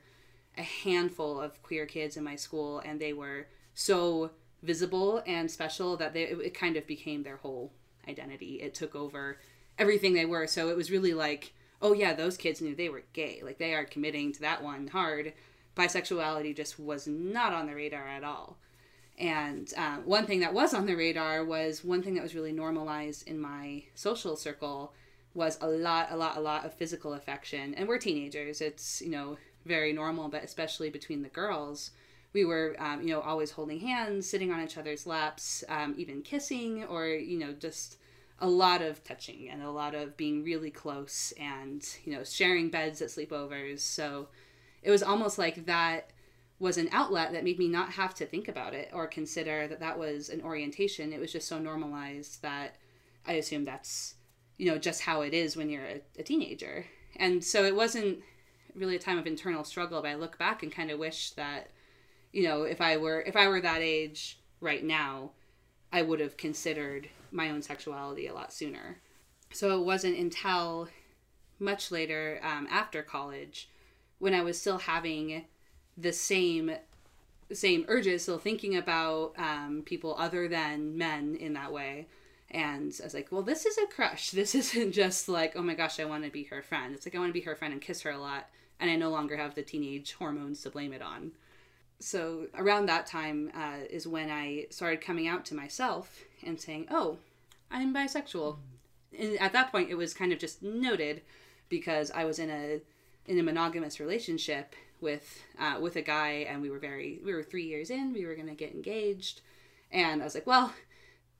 a 0.56 0.62
handful 0.62 1.40
of 1.40 1.62
queer 1.62 1.86
kids 1.86 2.16
in 2.16 2.24
my 2.24 2.36
school, 2.36 2.80
and 2.84 3.00
they 3.00 3.12
were 3.12 3.46
so 3.74 4.30
visible 4.62 5.22
and 5.26 5.50
special 5.50 5.96
that 5.96 6.12
they, 6.12 6.24
it 6.24 6.54
kind 6.54 6.76
of 6.76 6.86
became 6.86 7.22
their 7.22 7.36
whole 7.36 7.72
identity. 8.08 8.60
It 8.60 8.74
took 8.74 8.94
over 8.94 9.38
everything 9.78 10.14
they 10.14 10.24
were. 10.24 10.46
So 10.46 10.68
it 10.68 10.76
was 10.76 10.90
really 10.90 11.14
like 11.14 11.52
oh 11.80 11.92
yeah, 11.92 12.14
those 12.14 12.36
kids 12.36 12.60
knew 12.60 12.74
they 12.74 12.88
were 12.88 13.04
gay. 13.12 13.40
Like 13.42 13.58
they 13.58 13.74
are 13.74 13.84
committing 13.84 14.32
to 14.32 14.40
that 14.40 14.62
one 14.62 14.88
hard. 14.88 15.32
Bisexuality 15.76 16.56
just 16.56 16.78
was 16.78 17.06
not 17.06 17.52
on 17.52 17.66
the 17.66 17.74
radar 17.74 18.06
at 18.08 18.24
all. 18.24 18.58
And 19.18 19.72
uh, 19.76 19.96
one 19.98 20.26
thing 20.26 20.40
that 20.40 20.54
was 20.54 20.74
on 20.74 20.86
the 20.86 20.94
radar 20.94 21.44
was 21.44 21.84
one 21.84 22.02
thing 22.02 22.14
that 22.14 22.22
was 22.22 22.34
really 22.34 22.52
normalized 22.52 23.26
in 23.26 23.40
my 23.40 23.84
social 23.94 24.36
circle 24.36 24.92
was 25.34 25.58
a 25.60 25.68
lot, 25.68 26.08
a 26.10 26.16
lot, 26.16 26.36
a 26.36 26.40
lot 26.40 26.64
of 26.64 26.74
physical 26.74 27.14
affection. 27.14 27.74
And 27.74 27.88
we're 27.88 27.98
teenagers. 27.98 28.60
It's, 28.60 29.02
you 29.02 29.10
know, 29.10 29.36
very 29.64 29.92
normal, 29.92 30.28
but 30.28 30.44
especially 30.44 30.90
between 30.90 31.22
the 31.22 31.28
girls, 31.28 31.90
we 32.32 32.44
were, 32.44 32.76
um, 32.78 33.02
you 33.02 33.08
know, 33.08 33.20
always 33.20 33.50
holding 33.50 33.80
hands, 33.80 34.28
sitting 34.28 34.52
on 34.52 34.62
each 34.62 34.78
other's 34.78 35.06
laps, 35.06 35.64
um, 35.68 35.94
even 35.96 36.22
kissing, 36.22 36.84
or, 36.84 37.06
you 37.08 37.38
know, 37.38 37.52
just 37.52 37.98
a 38.40 38.48
lot 38.48 38.82
of 38.82 39.02
touching 39.02 39.48
and 39.48 39.62
a 39.62 39.70
lot 39.70 39.94
of 39.94 40.16
being 40.16 40.44
really 40.44 40.70
close 40.70 41.32
and, 41.38 41.84
you 42.04 42.12
know, 42.12 42.22
sharing 42.22 42.70
beds 42.70 43.02
at 43.02 43.08
sleepovers. 43.08 43.80
So 43.80 44.28
it 44.82 44.90
was 44.90 45.02
almost 45.02 45.38
like 45.38 45.66
that 45.66 46.10
was 46.60 46.76
an 46.76 46.88
outlet 46.92 47.32
that 47.32 47.44
made 47.44 47.58
me 47.58 47.68
not 47.68 47.90
have 47.92 48.14
to 48.14 48.26
think 48.26 48.48
about 48.48 48.74
it 48.74 48.90
or 48.92 49.06
consider 49.06 49.68
that 49.68 49.80
that 49.80 49.98
was 49.98 50.28
an 50.28 50.42
orientation. 50.42 51.12
It 51.12 51.20
was 51.20 51.32
just 51.32 51.48
so 51.48 51.58
normalized 51.58 52.42
that 52.42 52.76
I 53.26 53.34
assume 53.34 53.64
that's, 53.64 54.14
you 54.56 54.70
know, 54.70 54.78
just 54.78 55.02
how 55.02 55.22
it 55.22 55.34
is 55.34 55.56
when 55.56 55.68
you're 55.68 55.84
a, 55.84 56.00
a 56.18 56.22
teenager. 56.22 56.86
And 57.16 57.44
so 57.44 57.64
it 57.64 57.74
wasn't 57.74 58.18
really 58.74 58.96
a 58.96 59.00
time 59.00 59.18
of 59.18 59.26
internal 59.26 59.64
struggle, 59.64 60.00
but 60.02 60.08
I 60.08 60.14
look 60.14 60.38
back 60.38 60.62
and 60.62 60.72
kind 60.72 60.90
of 60.90 60.98
wish 60.98 61.32
that, 61.32 61.70
you 62.32 62.44
know, 62.44 62.62
if 62.62 62.80
I 62.80 62.96
were 62.96 63.22
if 63.22 63.36
I 63.36 63.48
were 63.48 63.60
that 63.60 63.80
age 63.80 64.40
right 64.60 64.84
now, 64.84 65.32
I 65.92 66.02
would 66.02 66.20
have 66.20 66.36
considered 66.36 67.08
my 67.30 67.50
own 67.50 67.62
sexuality 67.62 68.26
a 68.26 68.34
lot 68.34 68.52
sooner. 68.52 68.98
So 69.52 69.78
it 69.80 69.84
wasn't 69.84 70.18
until 70.18 70.88
much 71.58 71.90
later, 71.90 72.40
um, 72.42 72.68
after 72.70 73.02
college, 73.02 73.68
when 74.18 74.34
I 74.34 74.42
was 74.42 74.60
still 74.60 74.78
having 74.78 75.44
the 75.96 76.12
same 76.12 76.72
same 77.50 77.86
urges, 77.88 78.22
still 78.22 78.38
thinking 78.38 78.76
about 78.76 79.32
um, 79.38 79.82
people 79.86 80.14
other 80.18 80.48
than 80.48 80.98
men 80.98 81.34
in 81.34 81.54
that 81.54 81.72
way. 81.72 82.06
And 82.50 82.94
I 83.00 83.04
was 83.04 83.14
like, 83.14 83.28
well, 83.30 83.42
this 83.42 83.64
is 83.64 83.78
a 83.78 83.86
crush. 83.86 84.30
This 84.32 84.54
isn't 84.54 84.92
just 84.92 85.28
like, 85.28 85.54
oh 85.56 85.62
my 85.62 85.74
gosh, 85.74 85.98
I 85.98 86.04
want 86.04 86.24
to 86.24 86.30
be 86.30 86.44
her 86.44 86.60
friend. 86.60 86.94
It's 86.94 87.06
like 87.06 87.14
I 87.14 87.18
want 87.18 87.30
to 87.30 87.40
be 87.40 87.40
her 87.46 87.56
friend 87.56 87.72
and 87.72 87.82
kiss 87.82 88.02
her 88.02 88.10
a 88.10 88.18
lot, 88.18 88.48
and 88.78 88.90
I 88.90 88.96
no 88.96 89.10
longer 89.10 89.36
have 89.36 89.54
the 89.54 89.62
teenage 89.62 90.12
hormones 90.12 90.62
to 90.62 90.70
blame 90.70 90.92
it 90.92 91.00
on. 91.00 91.32
So 92.00 92.46
around 92.56 92.86
that 92.86 93.06
time 93.06 93.50
uh, 93.54 93.84
is 93.90 94.06
when 94.06 94.30
I 94.30 94.66
started 94.70 95.00
coming 95.00 95.26
out 95.26 95.44
to 95.46 95.54
myself 95.54 96.24
and 96.44 96.60
saying, 96.60 96.86
oh, 96.90 97.18
I'm 97.70 97.94
bisexual. 97.94 98.56
And 99.18 99.38
at 99.40 99.52
that 99.52 99.72
point, 99.72 99.90
it 99.90 99.96
was 99.96 100.14
kind 100.14 100.32
of 100.32 100.38
just 100.38 100.62
noted 100.62 101.22
because 101.68 102.10
I 102.10 102.24
was 102.24 102.38
in 102.38 102.50
a 102.50 102.80
in 103.26 103.38
a 103.38 103.42
monogamous 103.42 104.00
relationship 104.00 104.74
with 105.00 105.42
uh, 105.58 105.78
with 105.80 105.96
a 105.96 106.02
guy, 106.02 106.46
and 106.48 106.62
we 106.62 106.70
were 106.70 106.78
very 106.78 107.20
we 107.24 107.34
were 107.34 107.42
three 107.42 107.64
years 107.64 107.90
in. 107.90 108.12
We 108.12 108.26
were 108.26 108.34
gonna 108.34 108.54
get 108.54 108.72
engaged, 108.72 109.40
and 109.90 110.20
I 110.20 110.24
was 110.24 110.34
like, 110.34 110.46
well, 110.46 110.72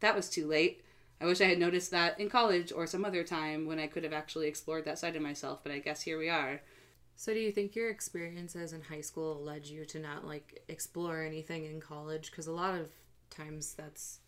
that 0.01 0.15
was 0.17 0.29
too 0.29 0.47
late. 0.47 0.83
I 1.21 1.27
wish 1.27 1.41
I 1.41 1.47
had 1.47 1.59
noticed 1.59 1.91
that 1.91 2.19
in 2.21 2.31
college 2.31 2.73
or 2.73 2.87
some 2.87 3.05
other 3.05 3.25
time 3.25 3.67
when 3.67 3.79
I 3.79 3.89
could 3.89 4.05
have 4.05 4.13
actually 4.13 4.47
explored 4.47 4.85
that 4.85 4.99
side 4.99 5.17
of 5.17 5.23
myself. 5.23 5.61
But 5.63 5.73
I 5.73 5.79
guess 5.79 6.03
here 6.03 6.19
we 6.19 6.29
are. 6.29 6.61
So, 7.21 7.35
do 7.35 7.41
you 7.41 7.51
think 7.51 7.75
your 7.75 7.91
experiences 7.91 8.73
in 8.73 8.81
high 8.81 9.01
school 9.01 9.43
led 9.43 9.67
you 9.67 9.85
to 9.87 9.99
not 9.99 10.25
like 10.25 10.63
explore 10.69 11.21
anything 11.21 11.65
in 11.65 11.81
college? 11.81 12.31
Because 12.31 12.47
a 12.47 12.53
lot 12.53 12.79
of 12.79 12.91
times 13.29 13.75
that's 13.75 14.21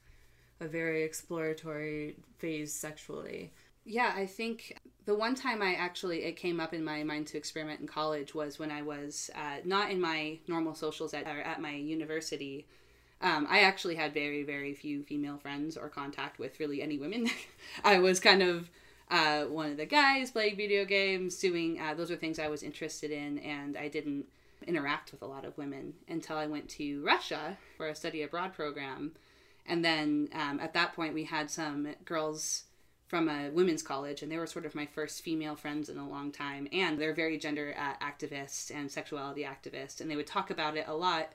a 0.58 0.66
very 0.66 1.04
exploratory 1.04 2.16
phase 2.38 2.72
sexually. 2.72 3.52
Yeah, 3.84 4.12
I 4.16 4.26
think 4.26 4.76
the 5.04 5.14
one 5.14 5.36
time 5.36 5.62
I 5.62 5.74
actually 5.74 6.24
it 6.24 6.32
came 6.32 6.58
up 6.58 6.74
in 6.74 6.82
my 6.82 7.04
mind 7.04 7.28
to 7.28 7.38
experiment 7.38 7.78
in 7.78 7.86
college 7.86 8.34
was 8.34 8.58
when 8.58 8.72
I 8.72 8.82
was 8.82 9.30
uh, 9.36 9.58
not 9.64 9.92
in 9.92 10.00
my 10.00 10.40
normal 10.48 10.74
socials 10.74 11.14
at 11.14 11.28
at 11.28 11.62
my 11.62 11.72
university. 11.72 12.66
Um, 13.20 13.46
I 13.48 13.60
actually 13.60 13.94
had 13.94 14.12
very 14.12 14.42
very 14.42 14.74
few 14.74 15.04
female 15.04 15.38
friends 15.38 15.76
or 15.76 15.88
contact 15.88 16.40
with 16.40 16.58
really 16.58 16.82
any 16.82 16.98
women. 16.98 17.30
I 17.84 18.00
was 18.00 18.18
kind 18.18 18.42
of 18.42 18.68
uh, 19.10 19.44
one 19.44 19.70
of 19.70 19.76
the 19.76 19.86
guys 19.86 20.30
playing 20.30 20.56
video 20.56 20.84
games, 20.84 21.38
doing 21.38 21.80
uh, 21.80 21.94
those 21.94 22.10
are 22.10 22.16
things 22.16 22.38
I 22.38 22.48
was 22.48 22.62
interested 22.62 23.10
in, 23.10 23.38
and 23.38 23.76
I 23.76 23.88
didn't 23.88 24.26
interact 24.66 25.12
with 25.12 25.22
a 25.22 25.26
lot 25.26 25.44
of 25.44 25.56
women 25.58 25.94
until 26.08 26.36
I 26.36 26.46
went 26.46 26.68
to 26.70 27.02
Russia 27.02 27.56
for 27.76 27.88
a 27.88 27.94
study 27.94 28.22
abroad 28.22 28.54
program, 28.54 29.12
and 29.66 29.84
then 29.84 30.28
um, 30.32 30.60
at 30.60 30.74
that 30.74 30.94
point 30.94 31.14
we 31.14 31.24
had 31.24 31.50
some 31.50 31.88
girls 32.04 32.64
from 33.10 33.28
a 33.28 33.50
women's 33.50 33.82
college, 33.82 34.22
and 34.22 34.30
they 34.30 34.38
were 34.38 34.46
sort 34.46 34.64
of 34.64 34.76
my 34.76 34.86
first 34.86 35.22
female 35.22 35.56
friends 35.56 35.88
in 35.88 35.98
a 35.98 36.08
long 36.08 36.30
time. 36.30 36.68
And 36.72 36.96
they're 36.96 37.12
very 37.12 37.38
gender 37.38 37.74
uh, 37.76 37.94
activists 38.00 38.72
and 38.72 38.88
sexuality 38.88 39.42
activists, 39.42 40.00
and 40.00 40.08
they 40.08 40.14
would 40.14 40.28
talk 40.28 40.48
about 40.48 40.76
it 40.76 40.84
a 40.86 40.94
lot. 40.94 41.32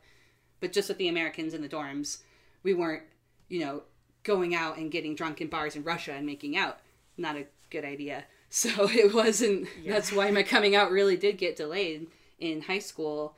But 0.61 0.71
just 0.71 0.87
with 0.87 0.97
the 0.97 1.09
Americans 1.09 1.53
in 1.53 1.61
the 1.61 1.67
dorms, 1.67 2.19
we 2.63 2.73
weren't, 2.73 3.03
you 3.49 3.59
know, 3.59 3.83
going 4.23 4.55
out 4.55 4.77
and 4.77 4.89
getting 4.89 5.15
drunk 5.15 5.41
in 5.41 5.49
bars 5.49 5.75
in 5.75 5.83
Russia 5.83 6.13
and 6.13 6.25
making 6.25 6.55
out. 6.55 6.79
Not 7.17 7.35
a 7.35 7.45
good 7.69 7.85
idea. 7.85 8.25
So 8.47 8.87
it 8.87 9.13
wasn't. 9.13 9.67
Yeah. 9.83 9.93
That's 9.93 10.13
why 10.13 10.31
my 10.31 10.43
coming 10.43 10.75
out 10.77 10.89
really 10.89 11.17
did 11.17 11.37
get 11.37 11.57
delayed 11.57 12.07
in 12.39 12.61
high 12.61 12.79
school. 12.79 13.35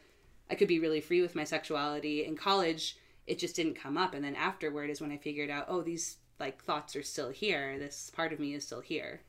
I 0.48 0.54
could 0.54 0.68
be 0.68 0.80
really 0.80 1.02
free 1.02 1.22
with 1.22 1.34
my 1.34 1.44
sexuality. 1.44 2.24
In 2.24 2.36
college, 2.36 2.98
it 3.26 3.40
just 3.40 3.56
didn't 3.56 3.82
come 3.82 3.98
up. 3.98 4.14
And 4.14 4.24
then 4.24 4.36
afterward 4.36 4.92
is 4.92 5.02
when 5.02 5.12
I 5.12 5.18
figured 5.18 5.50
out, 5.50 5.66
oh, 5.70 5.82
these 5.82 6.18
like 6.40 6.64
thoughts 6.64 6.96
are 6.96 7.02
still 7.02 7.30
here. 7.30 7.80
This 7.80 8.12
part 8.16 8.32
of 8.32 8.40
me 8.40 8.54
is 8.54 8.66
still 8.66 8.82
here. 8.82 9.22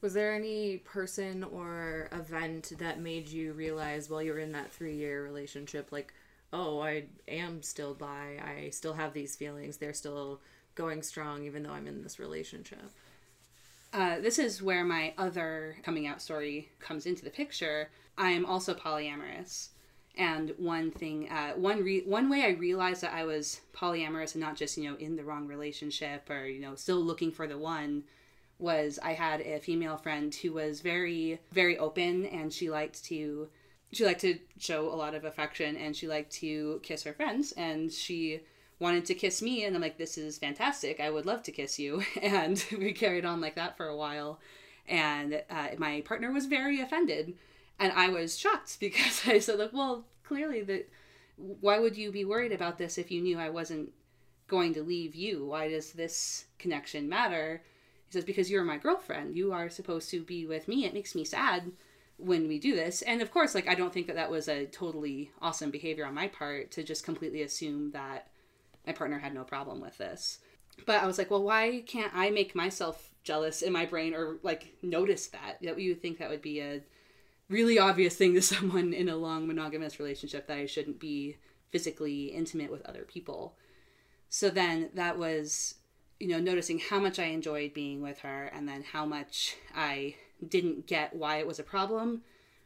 Was 0.00 0.14
there 0.14 0.34
any 0.34 0.78
person 0.78 1.44
or 1.44 2.08
event 2.12 2.72
that 2.78 3.00
made 3.00 3.28
you 3.28 3.52
realize 3.52 4.10
while 4.10 4.22
you 4.22 4.32
were 4.32 4.38
in 4.38 4.52
that 4.52 4.72
three 4.72 4.96
year 4.96 5.22
relationship, 5.24 5.92
like, 5.92 6.12
oh, 6.52 6.80
I 6.80 7.04
am 7.26 7.62
still 7.62 7.94
bi, 7.94 8.38
I 8.38 8.70
still 8.70 8.94
have 8.94 9.12
these 9.12 9.34
feelings, 9.34 9.78
they're 9.78 9.94
still 9.94 10.40
going 10.74 11.02
strong 11.02 11.44
even 11.44 11.62
though 11.62 11.72
I'm 11.72 11.86
in 11.86 12.02
this 12.02 12.18
relationship? 12.18 12.90
Uh, 13.94 14.18
this 14.18 14.40
is 14.40 14.60
where 14.60 14.84
my 14.84 15.14
other 15.16 15.76
coming 15.84 16.08
out 16.08 16.20
story 16.20 16.68
comes 16.80 17.06
into 17.06 17.22
the 17.22 17.30
picture. 17.30 17.90
I'm 18.18 18.44
also 18.44 18.74
polyamorous. 18.74 19.68
And 20.16 20.52
one 20.58 20.90
thing, 20.90 21.28
uh, 21.30 21.52
one 21.52 21.82
re- 21.84 22.02
one 22.04 22.28
way 22.28 22.42
I 22.42 22.50
realized 22.50 23.02
that 23.02 23.14
I 23.14 23.24
was 23.24 23.60
polyamorous 23.72 24.34
and 24.34 24.42
not 24.42 24.56
just 24.56 24.76
you 24.76 24.90
know 24.90 24.96
in 24.96 25.14
the 25.14 25.24
wrong 25.24 25.46
relationship 25.46 26.28
or 26.28 26.46
you 26.46 26.60
know 26.60 26.74
still 26.74 27.00
looking 27.00 27.30
for 27.30 27.46
the 27.46 27.58
one, 27.58 28.02
was 28.58 28.98
I 29.00 29.12
had 29.12 29.40
a 29.40 29.60
female 29.60 29.96
friend 29.96 30.34
who 30.34 30.52
was 30.52 30.80
very 30.80 31.40
very 31.52 31.78
open 31.78 32.26
and 32.26 32.52
she 32.52 32.70
liked 32.70 33.04
to 33.04 33.48
she 33.92 34.04
liked 34.04 34.22
to 34.22 34.38
show 34.58 34.88
a 34.92 34.94
lot 34.94 35.14
of 35.14 35.24
affection 35.24 35.76
and 35.76 35.94
she 35.94 36.08
liked 36.08 36.32
to 36.32 36.80
kiss 36.82 37.04
her 37.04 37.12
friends 37.12 37.52
and 37.52 37.92
she 37.92 38.40
wanted 38.78 39.04
to 39.06 39.14
kiss 39.14 39.40
me 39.40 39.64
and 39.64 39.74
I'm 39.76 39.82
like 39.82 39.98
this 39.98 40.18
is 40.18 40.38
fantastic 40.38 41.00
I 41.00 41.10
would 41.10 41.26
love 41.26 41.42
to 41.44 41.52
kiss 41.52 41.78
you 41.78 42.02
and 42.22 42.64
we 42.78 42.92
carried 42.92 43.24
on 43.24 43.40
like 43.40 43.54
that 43.54 43.76
for 43.76 43.86
a 43.86 43.96
while 43.96 44.40
and 44.86 45.42
uh, 45.48 45.68
my 45.78 46.02
partner 46.02 46.30
was 46.30 46.46
very 46.46 46.80
offended 46.80 47.34
and 47.78 47.92
I 47.92 48.08
was 48.08 48.38
shocked 48.38 48.76
because 48.80 49.22
I 49.26 49.38
said 49.38 49.58
like, 49.58 49.72
well, 49.72 50.04
clearly 50.24 50.62
that 50.62 50.88
why 51.36 51.78
would 51.78 51.96
you 51.96 52.12
be 52.12 52.24
worried 52.24 52.52
about 52.52 52.78
this 52.78 52.96
if 52.96 53.10
you 53.10 53.20
knew 53.20 53.38
I 53.38 53.50
wasn't 53.50 53.90
going 54.46 54.74
to 54.74 54.82
leave 54.82 55.14
you? 55.14 55.46
Why 55.46 55.68
does 55.68 55.92
this 55.92 56.44
connection 56.58 57.08
matter? 57.08 57.62
He 58.06 58.12
says 58.12 58.24
because 58.24 58.50
you're 58.50 58.64
my 58.64 58.78
girlfriend. 58.78 59.36
You 59.36 59.52
are 59.52 59.68
supposed 59.68 60.10
to 60.10 60.22
be 60.22 60.46
with 60.46 60.68
me. 60.68 60.84
It 60.84 60.94
makes 60.94 61.14
me 61.14 61.24
sad 61.24 61.72
when 62.18 62.46
we 62.46 62.60
do 62.60 62.76
this. 62.76 63.02
And 63.02 63.20
of 63.20 63.32
course, 63.32 63.54
like 63.54 63.66
I 63.68 63.74
don't 63.74 63.92
think 63.92 64.06
that 64.06 64.16
that 64.16 64.30
was 64.30 64.46
a 64.46 64.66
totally 64.66 65.32
awesome 65.42 65.70
behavior 65.70 66.06
on 66.06 66.14
my 66.14 66.28
part 66.28 66.70
to 66.72 66.84
just 66.84 67.04
completely 67.04 67.42
assume 67.42 67.90
that 67.90 68.28
my 68.86 68.92
partner 68.92 69.18
had 69.18 69.34
no 69.34 69.44
problem 69.44 69.80
with 69.80 69.98
this. 69.98 70.38
But 70.86 71.02
I 71.02 71.06
was 71.06 71.18
like, 71.18 71.30
well, 71.30 71.42
why 71.42 71.82
can't 71.86 72.12
I 72.14 72.30
make 72.30 72.54
myself 72.54 73.10
jealous 73.22 73.62
in 73.62 73.72
my 73.72 73.86
brain 73.86 74.14
or 74.14 74.38
like 74.42 74.74
notice 74.82 75.28
that? 75.28 75.58
That 75.62 75.80
you 75.80 75.92
would 75.92 76.02
think 76.02 76.18
that 76.18 76.30
would 76.30 76.42
be 76.42 76.60
a 76.60 76.80
really 77.48 77.78
obvious 77.78 78.16
thing 78.16 78.34
to 78.34 78.42
someone 78.54 78.92
in 78.92 79.08
a 79.08 79.16
long 79.16 79.46
monogamous 79.46 79.98
relationship 79.98 80.46
that 80.46 80.58
I 80.58 80.66
shouldn't 80.66 81.00
be 81.00 81.36
physically 81.70 82.26
intimate 82.26 82.70
with 82.70 82.86
other 82.86 83.02
people. 83.02 83.56
So 84.28 84.50
then 84.50 84.90
that 84.94 85.18
was, 85.18 85.76
you 86.18 86.28
know, 86.28 86.40
noticing 86.40 86.78
how 86.78 86.98
much 86.98 87.18
I 87.18 87.24
enjoyed 87.24 87.74
being 87.74 88.02
with 88.02 88.20
her 88.20 88.50
and 88.54 88.68
then 88.68 88.82
how 88.82 89.06
much 89.06 89.56
I 89.74 90.16
didn't 90.48 90.86
get 90.86 91.14
why 91.14 91.38
it 91.38 91.46
was 91.46 91.58
a 91.58 91.64
problem 91.64 92.22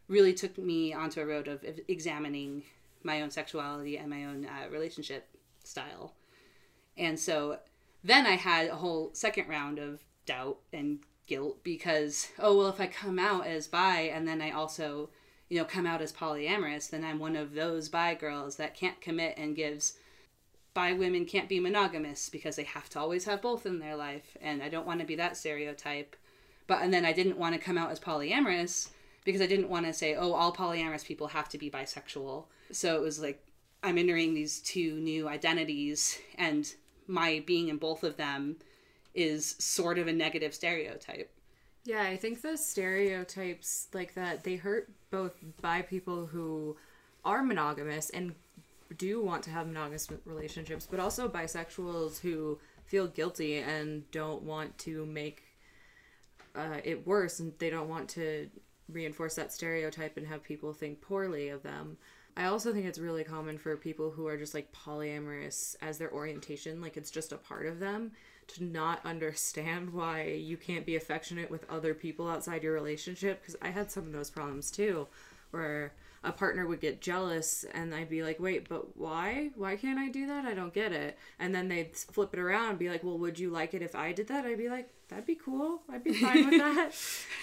really 0.09 0.33
took 0.33 0.57
me 0.57 0.93
onto 0.93 1.21
a 1.21 1.27
road 1.27 1.49
of 1.49 1.63
examining 1.87 2.63
my 3.03 3.21
own 3.21 3.31
sexuality 3.31 3.99
and 3.99 4.09
my 4.09 4.25
own 4.25 4.47
uh, 4.47 4.69
relationship 4.71 5.29
style. 5.69 6.15
And 6.97 7.19
so 7.19 7.59
then 8.03 8.27
I 8.27 8.37
had 8.37 8.69
a 8.69 8.77
whole 8.77 9.11
second 9.13 9.49
round 9.49 9.79
of 9.79 10.03
doubt 10.27 10.59
and 10.73 11.01
guilt 11.27 11.63
because 11.63 12.29
oh 12.39 12.57
well 12.57 12.69
if 12.69 12.81
I 12.81 12.87
come 12.87 13.19
out 13.19 13.47
as 13.47 13.67
bi 13.67 14.01
and 14.01 14.27
then 14.27 14.41
I 14.41 14.51
also 14.51 15.11
you 15.49 15.59
know 15.59 15.65
come 15.65 15.87
out 15.87 16.01
as 16.01 16.13
polyamorous 16.13 16.89
then 16.89 17.05
I'm 17.05 17.19
one 17.19 17.37
of 17.37 17.55
those 17.55 17.91
bi 17.91 18.15
girls 18.15 18.57
that 18.57 18.75
can't 18.75 19.01
commit 19.01 19.37
and 19.37 19.57
gives 19.57 19.95
bi 20.73 20.95
women 20.95 21.27
can't 21.27 21.49
be 21.49 21.61
monogamous 21.61 22.31
because 22.31 22.57
they 22.57 22.65
have 22.65 22.89
to 22.91 22.99
always 22.99 23.27
have 23.27 23.43
both 23.43 23.67
in 23.67 23.79
their 23.79 23.97
life 23.97 24.37
and 24.41 24.63
I 24.63 24.71
don't 24.71 24.87
want 24.87 25.01
to 25.01 25.07
be 25.07 25.17
that 25.17 25.37
stereotype 25.37 26.17
but 26.67 26.83
and 26.83 26.93
then 26.93 27.05
I 27.05 27.13
didn't 27.13 27.39
want 27.39 27.55
to 27.55 27.61
come 27.61 27.77
out 27.77 27.91
as 27.91 28.01
polyamorous 28.01 28.89
because 29.25 29.43
I 29.43 29.47
didn't 29.47 29.69
want 29.69 29.85
to 29.85 29.93
say, 29.93 30.15
oh, 30.15 30.33
all 30.33 30.55
polyamorous 30.55 31.05
people 31.05 31.29
have 31.29 31.51
to 31.51 31.59
be 31.59 31.71
bisexual. 31.71 32.45
So 32.73 32.97
it 32.97 33.03
was 33.03 33.21
like 33.21 33.45
I'm 33.83 33.99
entering 33.99 34.35
these 34.35 34.61
two 34.61 34.95
new 34.95 35.29
identities, 35.29 36.19
and 36.37 36.73
my 37.07 37.43
being 37.47 37.69
in 37.69 37.77
both 37.77 38.03
of 38.05 38.17
them 38.17 38.57
is 39.15 39.57
sort 39.59 39.99
of 39.99 40.07
a 40.07 40.13
negative 40.13 40.55
stereotype. 40.55 41.31
Yeah, 41.85 42.03
I 42.03 42.17
think 42.17 42.43
those 42.43 42.65
stereotypes 42.65 43.89
like 43.95 44.15
that 44.15 44.45
they 44.45 44.57
hurt 44.57 44.91
both 45.11 45.37
by 45.63 45.83
people 45.83 46.27
who 46.27 46.77
are 47.25 47.43
monogamous 47.43 48.11
and 48.11 48.35
do 48.97 49.23
want 49.23 49.43
to 49.45 49.51
have 49.51 49.67
monogamous 49.67 50.09
relationships, 50.25 50.87
but 50.91 51.01
also 51.01 51.29
bisexuals 51.29 52.21
who 52.21 52.59
feel 52.85 53.07
guilty 53.07 53.59
and 53.59 54.11
don't 54.11 54.43
want 54.43 54.77
to 54.79 55.07
make 55.07 55.43
uh, 56.55 56.79
it 56.85 57.07
worse, 57.07 57.39
and 57.39 57.53
they 57.59 57.71
don't 57.71 57.89
want 57.89 58.09
to 58.09 58.49
reinforce 58.91 59.35
that 59.35 59.53
stereotype 59.53 60.17
and 60.17 60.27
have 60.27 60.43
people 60.43 60.73
think 60.73 61.01
poorly 61.01 61.49
of 61.49 61.63
them. 61.63 61.97
I 62.39 62.45
also 62.45 62.73
think 62.73 62.87
it's 62.87 63.01
really 63.01 63.25
common 63.25 63.59
for 63.59 63.77
people 63.77 64.13
who 64.13 64.29
are 64.29 64.37
just 64.37 64.55
like 64.55 64.73
polyamorous 64.73 65.75
as 65.83 65.99
their 65.99 66.13
orientation, 66.13 66.81
like 66.81 66.97
it's 66.97 67.11
just 67.11 67.33
a 67.33 67.37
part 67.37 67.67
of 67.67 67.81
them, 67.81 68.13
to 68.55 68.63
not 68.63 69.05
understand 69.05 69.93
why 69.93 70.23
you 70.23 70.57
can't 70.57 70.87
be 70.87 70.95
affectionate 70.95 71.51
with 71.51 71.69
other 71.69 71.95
people 71.95 72.29
outside 72.29 72.63
your 72.63 72.75
relationship. 72.75 73.41
Because 73.41 73.57
I 73.61 73.71
had 73.71 73.91
some 73.91 74.05
of 74.05 74.13
those 74.13 74.31
problems 74.31 74.71
too, 74.71 75.09
where 75.51 75.93
a 76.23 76.31
partner 76.31 76.65
would 76.65 76.81
get 76.81 77.01
jealous 77.01 77.65
and 77.75 77.93
I'd 77.93 78.09
be 78.09 78.23
like, 78.23 78.39
wait, 78.39 78.69
but 78.69 78.97
why? 78.97 79.51
Why 79.57 79.75
can't 79.75 79.99
I 79.99 80.09
do 80.09 80.29
that? 80.29 80.45
I 80.45 80.55
don't 80.55 80.73
get 80.73 80.93
it. 80.93 81.19
And 81.41 81.53
then 81.53 81.67
they'd 81.67 81.97
flip 81.97 82.33
it 82.35 82.39
around 82.39 82.71
and 82.71 82.79
be 82.79 82.89
like, 82.89 83.03
well, 83.03 83.19
would 83.19 83.41
you 83.41 83.51
like 83.51 83.75
it 83.75 83.83
if 83.83 83.97
I 83.97 84.13
did 84.13 84.29
that? 84.29 84.47
I'd 84.47 84.59
be 84.59 84.69
like, 84.69 84.89
that'd 85.09 85.27
be 85.27 85.35
cool. 85.35 85.83
I'd 85.91 86.05
be 86.05 86.15
fine 86.15 86.49
with 86.49 86.59
that. 86.61 86.95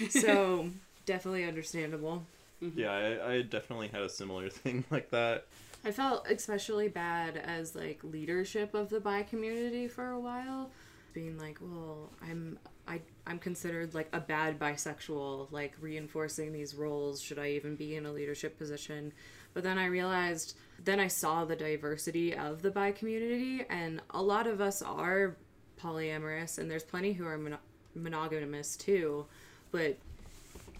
so 0.10 0.70
definitely 1.06 1.44
understandable. 1.44 2.24
Mm-hmm. 2.64 2.80
Yeah, 2.80 2.92
I, 2.92 3.34
I 3.34 3.42
definitely 3.42 3.90
had 3.90 4.02
a 4.02 4.10
similar 4.10 4.50
thing 4.50 4.84
like 4.90 5.10
that. 5.12 5.46
I 5.84 5.92
felt 5.92 6.28
especially 6.30 6.88
bad 6.88 7.38
as 7.38 7.76
like 7.76 8.04
leadership 8.04 8.74
of 8.74 8.90
the 8.90 9.00
bi 9.00 9.24
community 9.24 9.88
for 9.88 10.10
a 10.10 10.20
while, 10.20 10.72
being 11.14 11.38
like, 11.38 11.60
well, 11.62 12.12
I'm 12.28 12.58
I 12.88 13.02
I'm 13.28 13.38
considered 13.38 13.94
like 13.94 14.10
a 14.12 14.20
bad 14.20 14.60
bisexual, 14.60 15.52
like 15.52 15.76
reinforcing 15.80 16.54
these 16.54 16.74
roles. 16.74 17.22
Should 17.22 17.38
I 17.38 17.50
even 17.52 17.76
be 17.76 17.96
in 17.96 18.06
a 18.06 18.12
leadership 18.12 18.58
position? 18.58 19.14
But 19.54 19.64
then 19.64 19.78
I 19.78 19.86
realized, 19.86 20.58
then 20.84 21.00
I 21.00 21.08
saw 21.08 21.46
the 21.46 21.56
diversity 21.56 22.36
of 22.36 22.62
the 22.62 22.72
bi 22.72 22.92
community, 22.92 23.66
and 23.70 24.02
a 24.10 24.22
lot 24.22 24.48
of 24.48 24.62
us 24.62 24.82
are 24.82 25.38
polyamorous, 25.82 26.58
and 26.58 26.70
there's 26.70 26.84
plenty 26.84 27.14
who 27.14 27.26
are 27.26 27.38
mon- 27.38 27.58
monogamous 27.94 28.76
too. 28.76 29.26
But 29.72 29.98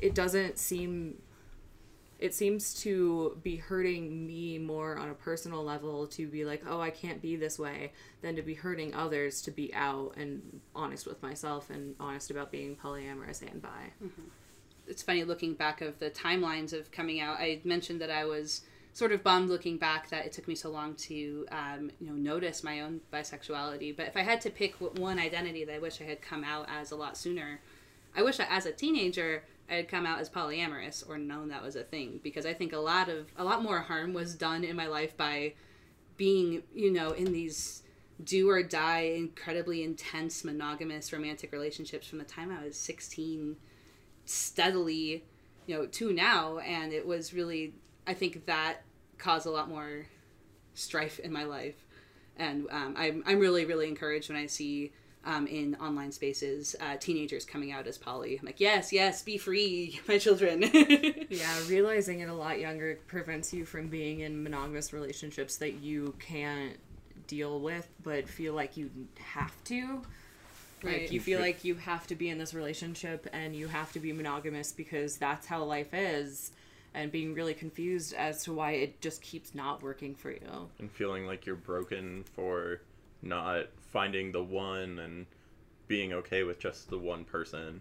it 0.02 0.14
doesn't 0.16 0.58
seem 0.58 1.18
it 2.18 2.34
seems 2.34 2.74
to 2.82 3.38
be 3.44 3.58
hurting 3.58 4.26
me 4.26 4.58
more 4.58 4.98
on 4.98 5.10
a 5.10 5.14
personal 5.14 5.64
level 5.64 6.08
to 6.08 6.28
be 6.28 6.46
like, 6.46 6.64
oh, 6.68 6.80
I 6.80 6.90
can't 6.90 7.22
be 7.22 7.36
this 7.36 7.60
way, 7.60 7.92
than 8.22 8.36
to 8.38 8.42
be 8.42 8.54
hurting 8.54 8.94
others 8.94 9.42
to 9.44 9.52
be 9.52 9.74
out 9.74 10.14
and 10.16 10.62
honest 10.74 11.06
with 11.06 11.22
myself 11.22 11.70
and 11.70 11.96
honest 12.00 12.32
about 12.32 12.52
being 12.52 12.76
polyamorous 12.76 13.42
and 13.42 13.62
bi. 13.62 13.92
Mm-hmm. 14.04 14.30
It's 14.88 15.04
funny 15.04 15.24
looking 15.24 15.56
back 15.56 15.82
of 15.82 16.00
the 16.00 16.10
timelines 16.10 16.72
of 16.72 16.92
coming 16.92 17.20
out. 17.20 17.38
I 17.40 17.60
mentioned 17.64 18.00
that 18.02 18.12
I 18.12 18.26
was 18.26 18.62
sort 18.94 19.12
of 19.12 19.22
bummed 19.22 19.50
looking 19.50 19.78
back 19.78 20.10
that 20.10 20.26
it 20.26 20.32
took 20.32 20.48
me 20.48 20.56
so 20.56 20.70
long 20.70 20.96
to 20.96 21.46
um, 21.52 21.92
you 22.00 22.08
know 22.08 22.14
notice 22.14 22.64
my 22.64 22.80
own 22.80 23.02
bisexuality. 23.12 23.96
But 23.96 24.08
if 24.08 24.16
I 24.16 24.22
had 24.22 24.40
to 24.42 24.50
pick 24.50 24.76
one 24.76 25.20
identity 25.20 25.66
that 25.66 25.76
I 25.76 25.80
wish 25.80 26.00
I 26.00 26.06
had 26.06 26.22
come 26.22 26.46
out 26.46 26.68
as 26.70 26.92
a 26.92 26.96
lot 26.96 27.18
sooner, 27.18 27.60
I 28.16 28.24
wish 28.24 28.38
that 28.38 28.48
as 28.50 28.66
a 28.66 28.72
teenager 28.72 29.44
I 29.70 29.76
had 29.76 29.88
come 29.88 30.06
out 30.06 30.20
as 30.20 30.30
polyamorous 30.30 31.08
or 31.08 31.18
known 31.18 31.50
that 31.50 31.64
was 31.64 31.76
a 31.76 31.84
thing 31.84 32.20
because 32.24 32.46
I 32.46 32.54
think 32.54 32.74
a 32.74 32.78
lot 32.78 33.10
of 33.10 33.28
a 33.38 33.44
lot 33.44 33.64
more 33.64 33.80
harm 33.80 34.14
was 34.14 34.36
done 34.36 34.64
in 34.64 34.76
my 34.76 34.88
life 34.88 35.18
by 35.18 35.54
being, 36.18 36.64
you 36.74 36.92
know, 36.92 37.12
in 37.12 37.32
these 37.34 37.84
do 38.24 38.50
or 38.50 38.64
die 38.64 39.14
incredibly 39.18 39.84
intense 39.84 40.44
monogamous 40.44 41.12
romantic 41.12 41.52
relationships 41.52 42.08
from 42.08 42.20
the 42.20 42.26
time 42.26 42.50
I 42.50 42.64
was 42.64 42.78
16 42.78 43.58
steadily, 44.24 45.26
you 45.66 45.76
know, 45.76 45.86
to 45.86 46.14
now 46.14 46.60
and 46.60 46.94
it 46.94 47.06
was 47.06 47.34
really 47.34 47.74
I 48.08 48.14
think 48.14 48.46
that 48.46 48.84
caused 49.18 49.46
a 49.46 49.52
lot 49.52 49.68
more 49.68 50.06
strife 50.76 51.20
in 51.20 51.32
my 51.32 51.44
life. 51.44 51.76
And 52.38 52.68
um, 52.70 52.96
I'm, 52.98 53.24
I'm 53.26 53.40
really, 53.40 53.66
really 53.66 53.88
encouraged 53.88 54.30
when 54.30 54.38
I 54.38 54.46
see 54.46 54.92
um, 55.26 55.48
in 55.48 55.76
online 55.76 56.12
spaces, 56.12 56.76
uh, 56.80 56.98
teenagers 56.98 57.46
coming 57.46 57.72
out 57.72 57.88
as 57.88 57.98
poly. 57.98 58.38
I'm 58.40 58.46
like, 58.46 58.60
yes, 58.60 58.94
yes, 58.94 59.24
be 59.24 59.38
free, 59.38 60.00
my 60.08 60.18
children. 60.18 60.62
yeah, 61.30 61.60
realizing 61.68 62.20
it 62.20 62.30
a 62.30 62.34
lot 62.34 62.60
younger 62.60 63.00
prevents 63.08 63.54
you 63.54 63.66
from 63.66 63.88
being 63.88 64.22
in 64.22 64.44
monogamous 64.44 64.94
relationships 64.94 65.58
that 65.58 65.76
you 65.76 66.14
can't 66.20 66.78
deal 67.28 67.60
with, 67.60 67.88
but 68.04 68.30
feel 68.30 68.54
like 68.54 68.78
you 68.78 68.90
have 69.20 69.54
to. 69.66 70.02
Right. 70.84 71.02
Like 71.02 71.12
you 71.12 71.20
feel 71.20 71.40
like 71.40 71.64
you 71.64 71.76
have 71.76 72.06
to 72.08 72.16
be 72.16 72.30
in 72.30 72.38
this 72.38 72.54
relationship 72.54 73.28
and 73.34 73.56
you 73.56 73.68
have 73.68 73.92
to 73.94 74.00
be 74.00 74.14
monogamous 74.14 74.72
because 74.72 75.18
that's 75.18 75.48
how 75.48 75.64
life 75.64 75.94
is 75.94 76.52
and 76.94 77.12
being 77.12 77.34
really 77.34 77.54
confused 77.54 78.14
as 78.14 78.44
to 78.44 78.54
why 78.54 78.72
it 78.72 79.02
just 79.02 79.22
keeps 79.22 79.56
not 79.56 79.82
working 79.82 80.14
for 80.14 80.32
you. 80.32 80.70
And 80.80 80.92
feeling 80.92 81.26
like 81.26 81.46
you're 81.46 81.56
broken 81.56 82.24
for 82.36 82.82
not 83.22 83.68
finding 83.96 84.34
the 84.34 84.44
one 84.44 85.00
and 85.00 85.26
being 85.88 86.12
okay 86.12 86.44
with 86.44 86.60
just 86.60 86.90
the 86.90 86.98
one 86.98 87.24
person. 87.24 87.80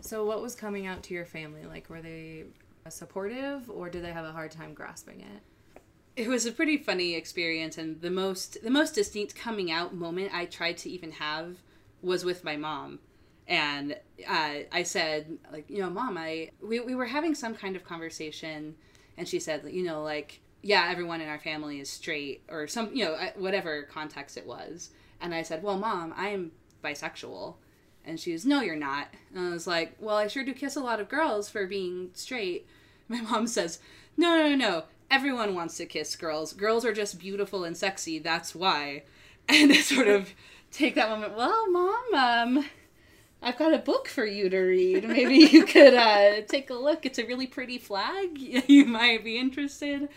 So, 0.00 0.24
what 0.24 0.42
was 0.42 0.56
coming 0.56 0.88
out 0.88 1.04
to 1.04 1.14
your 1.14 1.24
family? 1.24 1.64
Like, 1.64 1.88
were 1.88 2.02
they 2.02 2.46
supportive 2.88 3.70
or 3.70 3.88
did 3.88 4.04
they 4.04 4.10
have 4.10 4.24
a 4.24 4.32
hard 4.32 4.50
time 4.50 4.74
grasping 4.74 5.20
it? 5.20 5.80
It 6.16 6.26
was 6.26 6.46
a 6.46 6.52
pretty 6.52 6.76
funny 6.76 7.14
experience, 7.14 7.78
and 7.78 8.00
the 8.00 8.10
most 8.10 8.60
the 8.64 8.70
most 8.70 8.96
distinct 8.96 9.36
coming 9.36 9.70
out 9.70 9.94
moment 9.94 10.34
I 10.34 10.46
tried 10.46 10.78
to 10.78 10.90
even 10.90 11.12
have 11.12 11.58
was 12.02 12.24
with 12.24 12.42
my 12.42 12.56
mom, 12.56 12.98
and 13.46 13.92
uh, 14.28 14.54
I 14.72 14.82
said 14.82 15.38
like, 15.52 15.70
you 15.70 15.78
know, 15.78 15.90
mom, 15.90 16.18
I 16.18 16.50
we 16.60 16.80
we 16.80 16.96
were 16.96 17.06
having 17.06 17.36
some 17.36 17.54
kind 17.54 17.76
of 17.76 17.84
conversation, 17.84 18.74
and 19.16 19.28
she 19.28 19.38
said, 19.38 19.62
you 19.70 19.84
know, 19.84 20.02
like 20.02 20.40
yeah, 20.62 20.88
everyone 20.90 21.20
in 21.20 21.28
our 21.28 21.38
family 21.38 21.78
is 21.78 21.88
straight 21.88 22.42
or 22.48 22.66
some, 22.66 22.90
you 22.92 23.04
know, 23.04 23.16
whatever 23.36 23.84
context 23.84 24.36
it 24.36 24.44
was. 24.44 24.90
And 25.20 25.34
I 25.34 25.42
said, 25.42 25.62
well, 25.62 25.78
mom, 25.78 26.14
I'm 26.16 26.52
bisexual. 26.82 27.54
And 28.04 28.20
she 28.20 28.32
was, 28.32 28.46
no, 28.46 28.60
you're 28.60 28.76
not. 28.76 29.08
And 29.34 29.48
I 29.48 29.50
was 29.50 29.66
like, 29.66 29.96
well, 29.98 30.16
I 30.16 30.28
sure 30.28 30.44
do 30.44 30.54
kiss 30.54 30.76
a 30.76 30.80
lot 30.80 31.00
of 31.00 31.08
girls 31.08 31.48
for 31.48 31.66
being 31.66 32.10
straight. 32.14 32.66
My 33.08 33.20
mom 33.20 33.46
says, 33.46 33.78
no, 34.16 34.36
no, 34.36 34.54
no, 34.54 34.84
everyone 35.10 35.54
wants 35.54 35.76
to 35.76 35.86
kiss 35.86 36.16
girls. 36.16 36.52
Girls 36.52 36.84
are 36.84 36.92
just 36.92 37.18
beautiful 37.18 37.64
and 37.64 37.76
sexy. 37.76 38.18
That's 38.18 38.54
why. 38.54 39.04
And 39.48 39.70
I 39.70 39.76
sort 39.76 40.08
of 40.08 40.34
take 40.72 40.96
that 40.96 41.08
moment, 41.08 41.36
well, 41.36 41.70
mom, 41.70 42.14
um, 42.14 42.64
I've 43.40 43.56
got 43.56 43.72
a 43.72 43.78
book 43.78 44.08
for 44.08 44.26
you 44.26 44.50
to 44.50 44.58
read. 44.58 45.04
Maybe 45.04 45.36
you 45.36 45.64
could 45.66 45.94
uh, 45.94 46.40
take 46.48 46.68
a 46.68 46.74
look. 46.74 47.06
It's 47.06 47.20
a 47.20 47.24
really 47.24 47.46
pretty 47.46 47.78
flag. 47.78 48.36
you 48.36 48.84
might 48.86 49.22
be 49.22 49.38
interested 49.38 50.08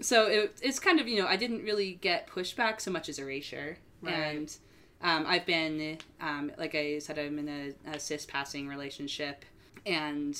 so 0.00 0.26
it, 0.26 0.58
it's 0.62 0.78
kind 0.78 1.00
of 1.00 1.08
you 1.08 1.20
know 1.20 1.26
I 1.26 1.36
didn't 1.36 1.64
really 1.64 1.94
get 1.94 2.28
pushback 2.28 2.80
so 2.80 2.90
much 2.90 3.08
as 3.08 3.18
erasure, 3.18 3.78
right. 4.02 4.12
and 4.12 4.56
um, 5.02 5.24
I've 5.26 5.46
been 5.46 5.98
um, 6.20 6.52
like 6.58 6.74
I 6.74 6.98
said 6.98 7.18
I'm 7.18 7.38
in 7.38 7.48
a, 7.48 7.94
a 7.94 8.00
cis 8.00 8.26
passing 8.26 8.68
relationship, 8.68 9.44
and 9.86 10.38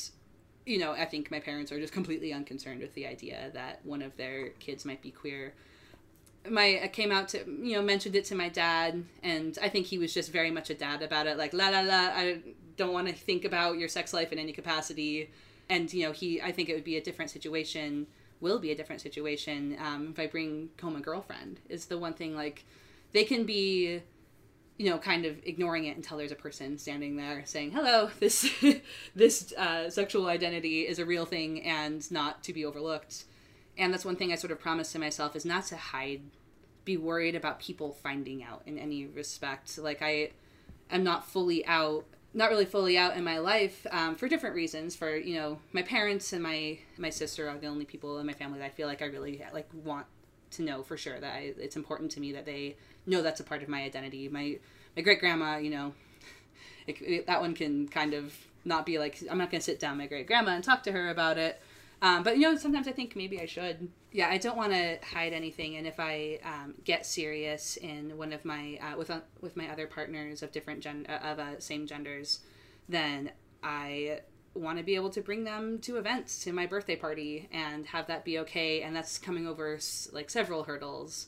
you 0.67 0.79
know 0.79 0.93
I 0.93 1.05
think 1.05 1.31
my 1.31 1.41
parents 1.41 1.71
are 1.71 1.79
just 1.79 1.93
completely 1.93 2.33
unconcerned 2.33 2.81
with 2.81 2.95
the 2.95 3.07
idea 3.07 3.51
that 3.55 3.81
one 3.85 4.03
of 4.03 4.17
their 4.17 4.51
kids 4.51 4.85
might 4.85 5.01
be 5.01 5.11
queer. 5.11 5.55
My 6.49 6.81
I 6.83 6.89
came 6.89 7.13
out 7.13 7.29
to 7.31 7.39
you 7.47 7.75
know 7.75 7.83
mentioned 7.83 8.17
it 8.17 8.25
to 8.27 8.35
my 8.35 8.49
dad, 8.49 9.05
and 9.23 9.57
I 9.63 9.69
think 9.69 9.87
he 9.87 9.99
was 9.99 10.13
just 10.13 10.33
very 10.33 10.51
much 10.51 10.71
a 10.71 10.75
dad 10.75 11.03
about 11.03 11.27
it, 11.27 11.39
like 11.39 11.53
la 11.53 11.69
la 11.69 11.81
la. 11.81 12.11
I 12.15 12.41
don't 12.77 12.93
want 12.93 13.09
to 13.09 13.15
think 13.15 13.45
about 13.45 13.79
your 13.79 13.89
sex 13.89 14.13
life 14.13 14.33
in 14.33 14.39
any 14.39 14.53
capacity, 14.53 15.31
and 15.69 15.93
you 15.93 16.05
know 16.05 16.13
he 16.13 16.43
I 16.43 16.51
think 16.51 16.69
it 16.69 16.75
would 16.75 16.85
be 16.85 16.97
a 16.97 17.03
different 17.03 17.31
situation 17.31 18.07
will 18.41 18.59
be 18.59 18.71
a 18.71 18.75
different 18.77 19.01
situation 19.01 19.77
um, 19.81 20.11
if 20.13 20.19
I 20.19 20.27
bring 20.27 20.71
home 20.81 20.97
a 20.97 21.01
girlfriend. 21.01 21.61
Is 21.69 21.87
the 21.87 21.99
one 21.99 22.15
thing 22.15 22.35
like 22.35 22.65
they 23.13 23.25
can 23.25 23.45
be, 23.45 24.03
you 24.77 24.91
know, 24.91 24.99
kind 24.99 25.25
of 25.25 25.37
ignoring 25.45 25.87
it 25.87 25.97
until 25.97 26.19
there's 26.19 26.33
a 26.33 26.37
person 26.37 26.79
standing 26.79 27.17
there 27.17 27.43
saying, 27.45 27.73
"Hello, 27.73 28.11
this 28.21 28.49
this 29.15 29.53
uh, 29.55 29.91
sexual 29.91 30.27
identity 30.27 30.87
is 30.87 30.99
a 30.99 31.07
real 31.07 31.25
thing 31.25 31.63
and 31.63 32.11
not 32.11 32.43
to 32.45 32.53
be 32.53 32.65
overlooked." 32.65 33.25
And 33.77 33.93
that's 33.93 34.05
one 34.05 34.17
thing 34.17 34.33
I 34.33 34.37
sort 34.37 34.51
of 34.51 34.59
promised 34.59 34.93
to 34.93 34.99
myself 34.99 35.37
is 35.37 35.45
not 35.45 35.67
to 35.67 35.77
hide, 35.77 36.23
be 36.85 36.97
worried 36.97 37.37
about 37.37 37.61
people 37.61 37.93
finding 37.93 38.43
out 38.43 38.63
in 38.67 38.77
any 38.77 39.07
respect. 39.07 39.79
Like 39.79 40.03
I, 40.03 40.31
am 40.91 41.05
not 41.05 41.27
fully 41.27 41.65
out 41.67 42.05
not 42.35 42.51
really 42.51 42.67
fully 42.67 42.99
out 42.99 43.17
in 43.17 43.25
my 43.25 43.39
life 43.39 43.87
um, 43.91 44.15
for 44.15 44.29
different 44.29 44.55
reasons. 44.55 44.95
For 44.95 45.17
you 45.17 45.37
know, 45.37 45.59
my 45.73 45.83
parents 45.83 46.33
and 46.33 46.43
my 46.43 46.79
my 46.97 47.11
sister 47.11 47.49
are 47.49 47.59
the 47.59 47.67
only 47.67 47.85
people 47.85 48.19
in 48.19 48.27
my 48.27 48.33
family 48.33 48.59
that 48.59 48.67
I 48.67 48.71
feel 48.71 48.87
like 48.87 49.03
I 49.03 49.07
really 49.07 49.43
like 49.53 49.69
want 49.73 50.07
to 50.53 50.63
know 50.63 50.83
for 50.83 50.97
sure 50.97 51.19
that 51.21 51.35
I, 51.35 51.53
it's 51.59 51.77
important 51.77 52.11
to 52.13 52.21
me 52.21 52.33
that 52.33 52.47
they 52.47 52.77
know 53.07 53.23
that's 53.23 53.41
a 53.41 53.45
part 53.45 53.63
of 53.63 53.69
my 53.69 53.83
identity. 53.83 54.29
My 54.29 54.59
my 54.97 55.03
great 55.03 55.21
grandma, 55.21 55.59
you 55.59 55.71
know, 55.71 55.93
it, 56.87 57.01
it, 57.01 57.27
that 57.27 57.41
one 57.41 57.55
can 57.55 57.89
kind 57.89 58.15
of 58.15 58.35
not 58.65 58.87
be 58.87 58.99
like 58.99 59.23
I'm 59.31 59.39
not 59.39 59.51
going 59.51 59.61
to 59.61 59.65
sit 59.65 59.81
down 59.81 59.99
my 59.99 60.07
great 60.07 60.27
grandma 60.27 60.53
and 60.53 60.65
talk 60.65 60.83
to 60.85 60.93
her 60.93 61.11
about 61.11 61.39
it. 61.39 61.61
Um, 62.01 62.23
but 62.23 62.37
you 62.37 62.43
know, 62.43 62.57
sometimes 62.57 62.87
I 62.87 62.93
think 62.93 63.17
maybe 63.17 63.41
I 63.41 63.47
should. 63.47 63.89
Yeah, 64.13 64.29
I 64.29 64.39
don't 64.39 64.57
want 64.57 64.73
to 64.73 64.99
hide 65.03 65.33
anything, 65.33 65.77
and 65.77 65.87
if 65.87 65.99
I 65.99 66.39
um, 66.45 66.75
get 66.85 67.05
serious 67.05 67.77
in 67.77 68.17
one 68.17 68.33
of 68.33 68.45
my 68.45 68.79
uh, 68.81 68.97
with 68.97 69.11
uh, 69.11 69.21
with 69.41 69.57
my 69.57 69.69
other 69.69 69.87
partners 69.87 70.43
of 70.43 70.53
different 70.53 70.81
gen 70.81 71.07
uh, 71.09 71.19
of 71.25 71.39
uh, 71.39 71.59
same 71.59 71.87
genders, 71.87 72.41
then 72.89 73.33
I 73.63 74.21
want 74.55 74.79
to 74.79 74.85
be 74.85 74.95
able 74.95 75.11
to 75.11 75.21
bring 75.21 75.45
them 75.45 75.79
to 75.81 75.97
events 75.97 76.43
to 76.45 76.53
my 76.53 76.67
birthday 76.67 76.97
party 76.97 77.49
and 77.53 77.87
have 77.87 78.07
that 78.09 78.25
be 78.25 78.39
okay. 78.41 78.83
And 78.83 78.95
that's 78.95 79.19
coming 79.19 79.47
over 79.47 79.79
like 80.13 80.31
several 80.31 80.65
hurdles 80.65 81.27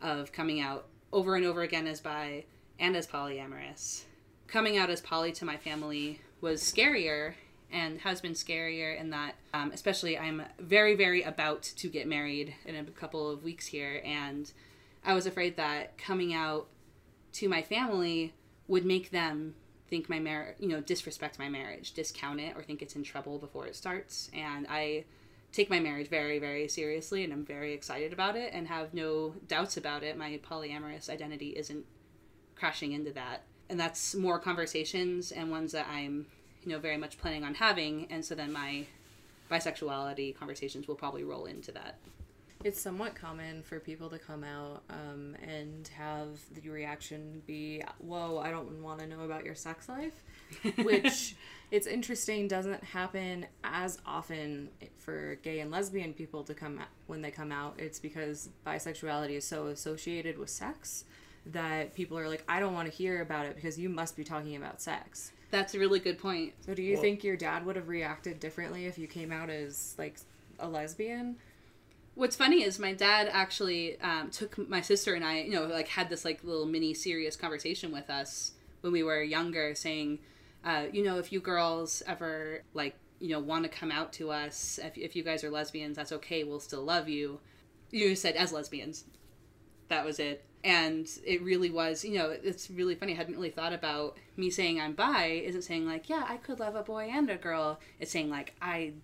of 0.00 0.32
coming 0.32 0.60
out 0.60 0.86
over 1.12 1.36
and 1.36 1.44
over 1.44 1.62
again 1.62 1.86
as 1.86 2.00
bi 2.00 2.44
and 2.78 2.96
as 2.96 3.06
polyamorous. 3.06 4.04
Coming 4.46 4.76
out 4.76 4.90
as 4.90 5.00
poly 5.00 5.32
to 5.32 5.44
my 5.44 5.56
family 5.56 6.20
was 6.40 6.62
scarier 6.62 7.34
and 7.72 8.00
has 8.00 8.20
been 8.20 8.32
scarier 8.32 8.98
in 8.98 9.10
that, 9.10 9.34
um, 9.52 9.72
especially, 9.72 10.16
I'm 10.16 10.42
very, 10.58 10.94
very 10.94 11.22
about 11.22 11.62
to 11.62 11.88
get 11.88 12.06
married 12.06 12.54
in 12.64 12.76
a 12.76 12.84
couple 12.84 13.28
of 13.28 13.42
weeks 13.42 13.66
here. 13.66 14.00
And 14.04 14.50
I 15.04 15.14
was 15.14 15.26
afraid 15.26 15.56
that 15.56 15.98
coming 15.98 16.32
out 16.32 16.68
to 17.34 17.48
my 17.48 17.62
family 17.62 18.34
would 18.68 18.84
make 18.84 19.10
them 19.10 19.54
think 19.88 20.08
my 20.08 20.18
marriage, 20.18 20.56
you 20.58 20.68
know, 20.68 20.80
disrespect 20.80 21.38
my 21.38 21.48
marriage, 21.48 21.92
discount 21.92 22.40
it, 22.40 22.56
or 22.56 22.62
think 22.62 22.82
it's 22.82 22.96
in 22.96 23.02
trouble 23.02 23.38
before 23.38 23.66
it 23.66 23.76
starts. 23.76 24.30
And 24.34 24.66
I 24.68 25.04
take 25.52 25.70
my 25.70 25.80
marriage 25.80 26.08
very, 26.08 26.38
very 26.38 26.68
seriously, 26.68 27.24
and 27.24 27.32
I'm 27.32 27.44
very 27.44 27.72
excited 27.72 28.12
about 28.12 28.36
it, 28.36 28.52
and 28.52 28.66
have 28.68 28.92
no 28.92 29.34
doubts 29.48 29.76
about 29.76 30.02
it. 30.02 30.18
My 30.18 30.38
polyamorous 30.48 31.08
identity 31.08 31.50
isn't 31.50 31.84
crashing 32.56 32.92
into 32.92 33.12
that, 33.12 33.42
and 33.68 33.78
that's 33.78 34.14
more 34.14 34.38
conversations 34.38 35.30
and 35.32 35.50
ones 35.50 35.72
that 35.72 35.86
I'm, 35.88 36.26
you 36.64 36.72
know, 36.72 36.78
very 36.78 36.96
much 36.96 37.18
planning 37.18 37.44
on 37.44 37.54
having. 37.54 38.06
And 38.10 38.24
so 38.24 38.34
then 38.34 38.52
my 38.52 38.86
bisexuality 39.50 40.36
conversations 40.36 40.88
will 40.88 40.96
probably 40.96 41.22
roll 41.24 41.46
into 41.46 41.70
that. 41.72 41.98
It's 42.66 42.80
somewhat 42.80 43.14
common 43.14 43.62
for 43.62 43.78
people 43.78 44.10
to 44.10 44.18
come 44.18 44.42
out 44.42 44.82
um, 44.90 45.36
and 45.40 45.86
have 45.96 46.40
the 46.52 46.68
reaction 46.68 47.40
be, 47.46 47.80
"Whoa, 47.98 48.40
I 48.40 48.50
don't 48.50 48.82
want 48.82 48.98
to 48.98 49.06
know 49.06 49.20
about 49.20 49.44
your 49.44 49.54
sex 49.54 49.88
life," 49.88 50.24
which 50.78 51.36
it's 51.70 51.86
interesting 51.86 52.48
doesn't 52.48 52.82
happen 52.82 53.46
as 53.62 54.00
often 54.04 54.70
for 54.98 55.36
gay 55.44 55.60
and 55.60 55.70
lesbian 55.70 56.12
people 56.12 56.42
to 56.42 56.54
come 56.54 56.80
out 56.80 56.88
when 57.06 57.22
they 57.22 57.30
come 57.30 57.52
out. 57.52 57.76
It's 57.78 58.00
because 58.00 58.48
bisexuality 58.66 59.36
is 59.36 59.46
so 59.46 59.68
associated 59.68 60.36
with 60.36 60.50
sex 60.50 61.04
that 61.46 61.94
people 61.94 62.18
are 62.18 62.28
like, 62.28 62.42
"I 62.48 62.58
don't 62.58 62.74
want 62.74 62.90
to 62.90 62.92
hear 62.96 63.22
about 63.22 63.46
it 63.46 63.54
because 63.54 63.78
you 63.78 63.88
must 63.88 64.16
be 64.16 64.24
talking 64.24 64.56
about 64.56 64.82
sex." 64.82 65.30
That's 65.52 65.76
a 65.76 65.78
really 65.78 66.00
good 66.00 66.18
point. 66.18 66.54
So, 66.62 66.74
do 66.74 66.82
you 66.82 66.94
Well- 66.94 67.02
think 67.02 67.22
your 67.22 67.36
dad 67.36 67.64
would 67.64 67.76
have 67.76 67.86
reacted 67.86 68.40
differently 68.40 68.86
if 68.86 68.98
you 68.98 69.06
came 69.06 69.30
out 69.30 69.50
as 69.50 69.94
like 69.98 70.16
a 70.58 70.68
lesbian? 70.68 71.36
What's 72.16 72.34
funny 72.34 72.62
is 72.62 72.78
my 72.78 72.94
dad 72.94 73.28
actually 73.30 74.00
um, 74.00 74.30
took 74.30 74.56
my 74.70 74.80
sister 74.80 75.12
and 75.12 75.22
I, 75.22 75.40
you 75.42 75.52
know, 75.52 75.66
like 75.66 75.86
had 75.86 76.08
this 76.08 76.24
like 76.24 76.42
little 76.42 76.64
mini 76.64 76.94
serious 76.94 77.36
conversation 77.36 77.92
with 77.92 78.08
us 78.08 78.52
when 78.80 78.90
we 78.94 79.02
were 79.02 79.22
younger, 79.22 79.74
saying, 79.74 80.20
uh, 80.64 80.84
you 80.90 81.04
know, 81.04 81.18
if 81.18 81.30
you 81.30 81.40
girls 81.40 82.02
ever 82.06 82.62
like, 82.72 82.96
you 83.20 83.28
know, 83.30 83.38
want 83.38 83.64
to 83.64 83.68
come 83.68 83.90
out 83.90 84.14
to 84.14 84.30
us, 84.30 84.80
if, 84.82 84.96
if 84.96 85.14
you 85.14 85.22
guys 85.22 85.44
are 85.44 85.50
lesbians, 85.50 85.94
that's 85.94 86.10
okay. 86.10 86.42
We'll 86.42 86.58
still 86.58 86.82
love 86.82 87.06
you. 87.06 87.38
You 87.90 88.16
said 88.16 88.34
as 88.34 88.50
lesbians. 88.50 89.04
That 89.88 90.06
was 90.06 90.18
it. 90.18 90.42
And 90.64 91.06
it 91.22 91.42
really 91.42 91.70
was, 91.70 92.02
you 92.02 92.16
know, 92.16 92.30
it's 92.30 92.70
really 92.70 92.94
funny. 92.94 93.12
I 93.12 93.16
hadn't 93.16 93.36
really 93.36 93.50
thought 93.50 93.74
about 93.74 94.16
me 94.38 94.48
saying 94.48 94.80
I'm 94.80 94.94
bi 94.94 95.42
isn't 95.44 95.62
saying 95.62 95.86
like, 95.86 96.08
yeah, 96.08 96.24
I 96.26 96.38
could 96.38 96.60
love 96.60 96.76
a 96.76 96.82
boy 96.82 97.10
and 97.12 97.28
a 97.28 97.36
girl. 97.36 97.78
It's 98.00 98.10
saying 98.10 98.30
like, 98.30 98.54
I 98.62 98.94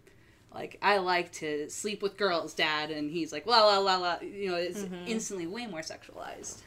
like 0.55 0.79
I 0.83 0.99
like 0.99 1.33
to 1.33 1.69
sleep 1.71 2.03
with 2.03 2.17
girls, 2.17 2.55
Dad, 2.55 2.91
and 2.91 3.11
he's 3.11 3.33
like, 3.33 3.47
la 3.47 3.65
la 3.65 3.79
la 3.79 3.97
la. 3.97 4.19
You 4.21 4.51
know, 4.51 4.57
it's 4.57 4.85
instantly 5.07 5.47
way 5.47 5.67
more 5.67 5.81
sexualized. 5.81 6.61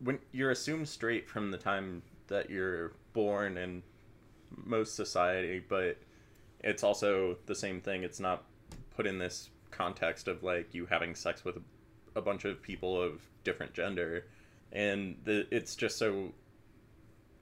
when 0.00 0.18
you're 0.32 0.50
assumed 0.52 0.88
straight 0.88 1.28
from 1.28 1.50
the 1.50 1.58
time 1.58 2.02
that 2.28 2.50
you're 2.50 2.92
born 3.14 3.56
in 3.58 3.82
most 4.64 4.94
society, 4.94 5.62
but 5.68 5.96
it's 6.62 6.82
also 6.82 7.36
the 7.46 7.54
same 7.54 7.80
thing. 7.80 8.02
It's 8.04 8.20
not 8.20 8.44
put 8.96 9.06
in 9.06 9.18
this 9.18 9.50
context 9.70 10.28
of 10.28 10.42
like 10.42 10.72
you 10.74 10.86
having 10.86 11.14
sex 11.14 11.44
with 11.44 11.58
a 12.16 12.20
bunch 12.20 12.44
of 12.44 12.62
people 12.62 13.00
of 13.00 13.20
different 13.44 13.72
gender, 13.74 14.24
and 14.72 15.16
the, 15.24 15.46
it's 15.50 15.74
just 15.74 15.98
so 15.98 16.32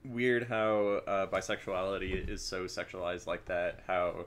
weird 0.05 0.47
how 0.47 1.01
uh, 1.07 1.27
bisexuality 1.27 2.29
is 2.29 2.41
so 2.41 2.63
sexualized 2.65 3.27
like 3.27 3.45
that. 3.45 3.81
How 3.87 4.25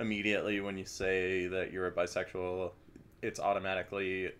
immediately 0.00 0.60
when 0.60 0.76
you 0.76 0.84
say 0.84 1.46
that 1.46 1.72
you're 1.72 1.86
a 1.86 1.92
bisexual, 1.92 2.72
it's 3.22 3.38
automatically 3.38 4.32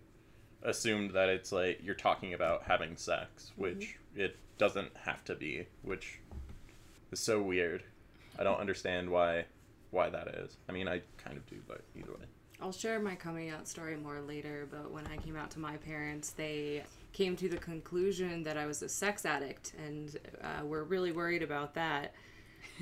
assumed 0.63 1.13
that 1.13 1.29
it's 1.29 1.53
like 1.53 1.81
you're 1.83 1.95
talking 1.95 2.35
about 2.35 2.63
having 2.65 2.97
sex, 2.97 3.53
which 3.57 3.99
it 4.17 4.37
doesn't 4.59 4.91
have 4.97 5.25
to 5.25 5.35
be, 5.35 5.67
which 5.83 6.19
is 7.13 7.21
so 7.21 7.41
weird. 7.41 7.83
I 8.39 8.43
don't 8.43 8.59
understand 8.59 9.11
why 9.11 9.45
why 9.91 10.09
that 10.09 10.29
is. 10.29 10.57
I 10.69 10.73
mean, 10.73 10.87
I 10.89 11.03
kind 11.19 11.37
of 11.37 11.45
do, 11.47 11.57
but 11.67 11.83
either 11.97 12.13
way. 12.13 12.27
I'll 12.63 12.73
share 12.73 13.01
my 13.01 13.15
coming 13.15 13.51
out 13.51 13.67
story 13.67 13.97
more 13.97 14.21
later, 14.21 14.69
but 14.71 14.91
when 14.91 15.07
I 15.07 15.17
came 15.17 15.35
out 15.35 15.51
to 15.53 15.59
my 15.59 15.79
parents, 15.79 16.31
they 16.31 16.85
came 17.13 17.35
to 17.37 17.49
the 17.49 17.57
conclusion 17.57 18.45
that 18.45 18.57
I 18.57 18.67
was 18.67 18.83
a 18.83 18.89
sex 18.89 19.25
addict 19.25 19.73
and 19.85 20.17
uh, 20.43 20.65
were 20.65 20.85
really 20.85 21.11
worried 21.11 21.43
about 21.43 21.75
that. 21.75 22.15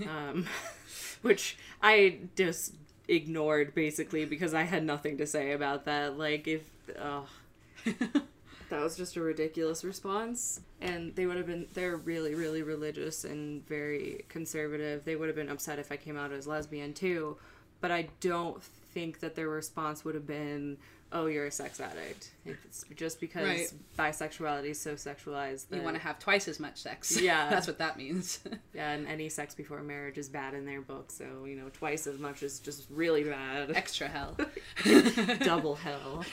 Um, 0.03 0.47
which 1.23 1.57
I 1.83 2.19
just 2.37 2.75
ignored 3.09 3.75
basically 3.75 4.25
because 4.25 4.55
I 4.55 4.63
had 4.63 4.85
nothing 4.85 5.19
to 5.19 5.27
say 5.27 5.53
about 5.53 5.85
that. 5.87 6.19
Like, 6.19 6.47
if. 6.47 6.71
Oh, 7.01 7.27
that 7.85 8.83
was 8.83 8.97
just 8.97 9.17
a 9.17 9.21
ridiculous 9.21 9.85
response. 9.85 10.61
And 10.81 11.15
they 11.17 11.27
would 11.27 11.37
have 11.37 11.47
been, 11.47 11.67
they're 11.75 11.97
really, 11.97 12.35
really 12.35 12.63
religious 12.63 13.25
and 13.25 13.67
very 13.67 14.25
conservative. 14.29 15.05
They 15.05 15.17
would 15.17 15.29
have 15.29 15.37
been 15.37 15.49
upset 15.49 15.79
if 15.79 15.91
I 15.91 15.97
came 15.97 16.17
out 16.17 16.33
as 16.33 16.47
lesbian 16.47 16.93
too. 16.95 17.37
But 17.81 17.91
I 17.91 18.09
don't 18.21 18.63
think 18.63 19.21
that 19.21 19.37
their 19.37 19.49
response 19.49 20.05
would 20.05 20.15
have 20.15 20.27
been, 20.27 20.79
oh, 21.13 21.27
you're 21.27 21.47
a 21.47 21.51
sex 21.51 21.81
addict. 21.81 22.31
It's 22.45 22.85
just 22.95 23.19
because 23.21 23.45
Right. 23.47 23.73
bisexuality 23.99 24.67
is 24.71 24.81
so 24.81 24.95
sexualized. 24.95 25.69
That, 25.69 25.77
You 25.79 25.83
want 25.83 25.97
to 25.97 26.03
have 26.03 26.19
twice 26.19 26.49
as 26.49 26.61
much 26.61 26.79
sex. 26.83 27.19
Yeah. 27.21 27.49
that's 27.49 27.67
what 27.67 27.79
that 27.79 27.97
means. 27.97 28.41
Yeah, 28.75 28.91
and 28.93 29.09
any 29.09 29.29
sex 29.29 29.55
before 29.55 29.83
marriage 29.83 30.19
is 30.19 30.29
bad 30.29 30.55
in 30.55 30.65
their 30.67 30.81
book. 30.83 31.11
So, 31.11 31.45
you 31.47 31.57
know, 31.57 31.69
twice 31.73 32.07
as 32.07 32.19
much 32.19 32.43
is 32.43 32.61
just 32.61 32.87
really 32.91 33.25
bad. 33.25 33.71
Extra 33.75 34.07
hell. 34.09 34.37
Double 35.41 35.75
hell. 35.77 36.25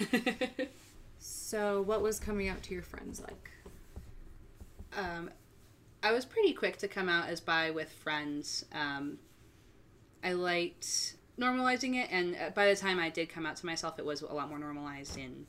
So, 1.20 1.82
what 1.82 2.02
was 2.02 2.20
coming 2.20 2.50
out 2.50 2.62
to 2.64 2.74
your 2.74 2.84
friends 2.84 3.20
like? 3.22 3.50
um, 4.98 5.30
I 6.04 6.12
was 6.12 6.24
pretty 6.24 6.54
quick 6.54 6.78
to 6.78 6.88
come 6.88 7.10
out 7.10 7.30
as 7.30 7.40
bi 7.40 7.72
with 7.72 7.92
friends. 7.92 8.64
Um, 8.74 9.18
I 10.24 10.34
liked 10.34 11.16
normalizing 11.40 11.96
it, 11.96 12.10
and 12.12 12.36
uh, 12.36 12.50
by 12.52 12.70
the 12.70 12.76
time 12.76 13.00
I 13.00 13.10
did 13.10 13.30
come 13.30 13.46
out 13.46 13.56
to 13.58 13.66
myself, 13.66 14.00
it 14.00 14.06
was 14.06 14.22
a 14.22 14.34
lot 14.34 14.50
more 14.50 14.60
normalized 14.60 15.18
in 15.18 15.46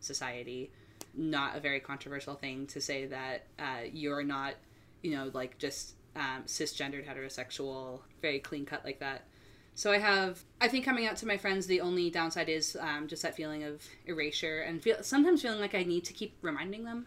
society. 0.00 0.70
Not 1.14 1.56
a 1.56 1.60
very 1.60 1.80
controversial 1.80 2.34
thing 2.34 2.66
to 2.68 2.80
say 2.80 3.06
that 3.06 3.46
uh, 3.58 3.82
you're 3.92 4.22
not, 4.22 4.54
you 5.02 5.12
know, 5.12 5.30
like 5.32 5.58
just 5.58 5.94
um, 6.16 6.42
cisgendered 6.46 7.06
heterosexual, 7.06 8.00
very 8.20 8.38
clean 8.38 8.66
cut 8.66 8.84
like 8.84 9.00
that. 9.00 9.24
So 9.74 9.92
I 9.92 9.98
have, 9.98 10.42
I 10.60 10.66
think 10.66 10.84
coming 10.84 11.06
out 11.06 11.16
to 11.18 11.26
my 11.26 11.36
friends, 11.36 11.68
the 11.68 11.80
only 11.80 12.10
downside 12.10 12.48
is 12.48 12.76
um, 12.80 13.06
just 13.06 13.22
that 13.22 13.36
feeling 13.36 13.62
of 13.62 13.80
erasure 14.06 14.62
and 14.62 14.82
feel 14.82 14.96
sometimes 15.02 15.42
feeling 15.42 15.60
like 15.60 15.74
I 15.76 15.84
need 15.84 16.04
to 16.06 16.12
keep 16.12 16.36
reminding 16.42 16.82
them, 16.82 17.06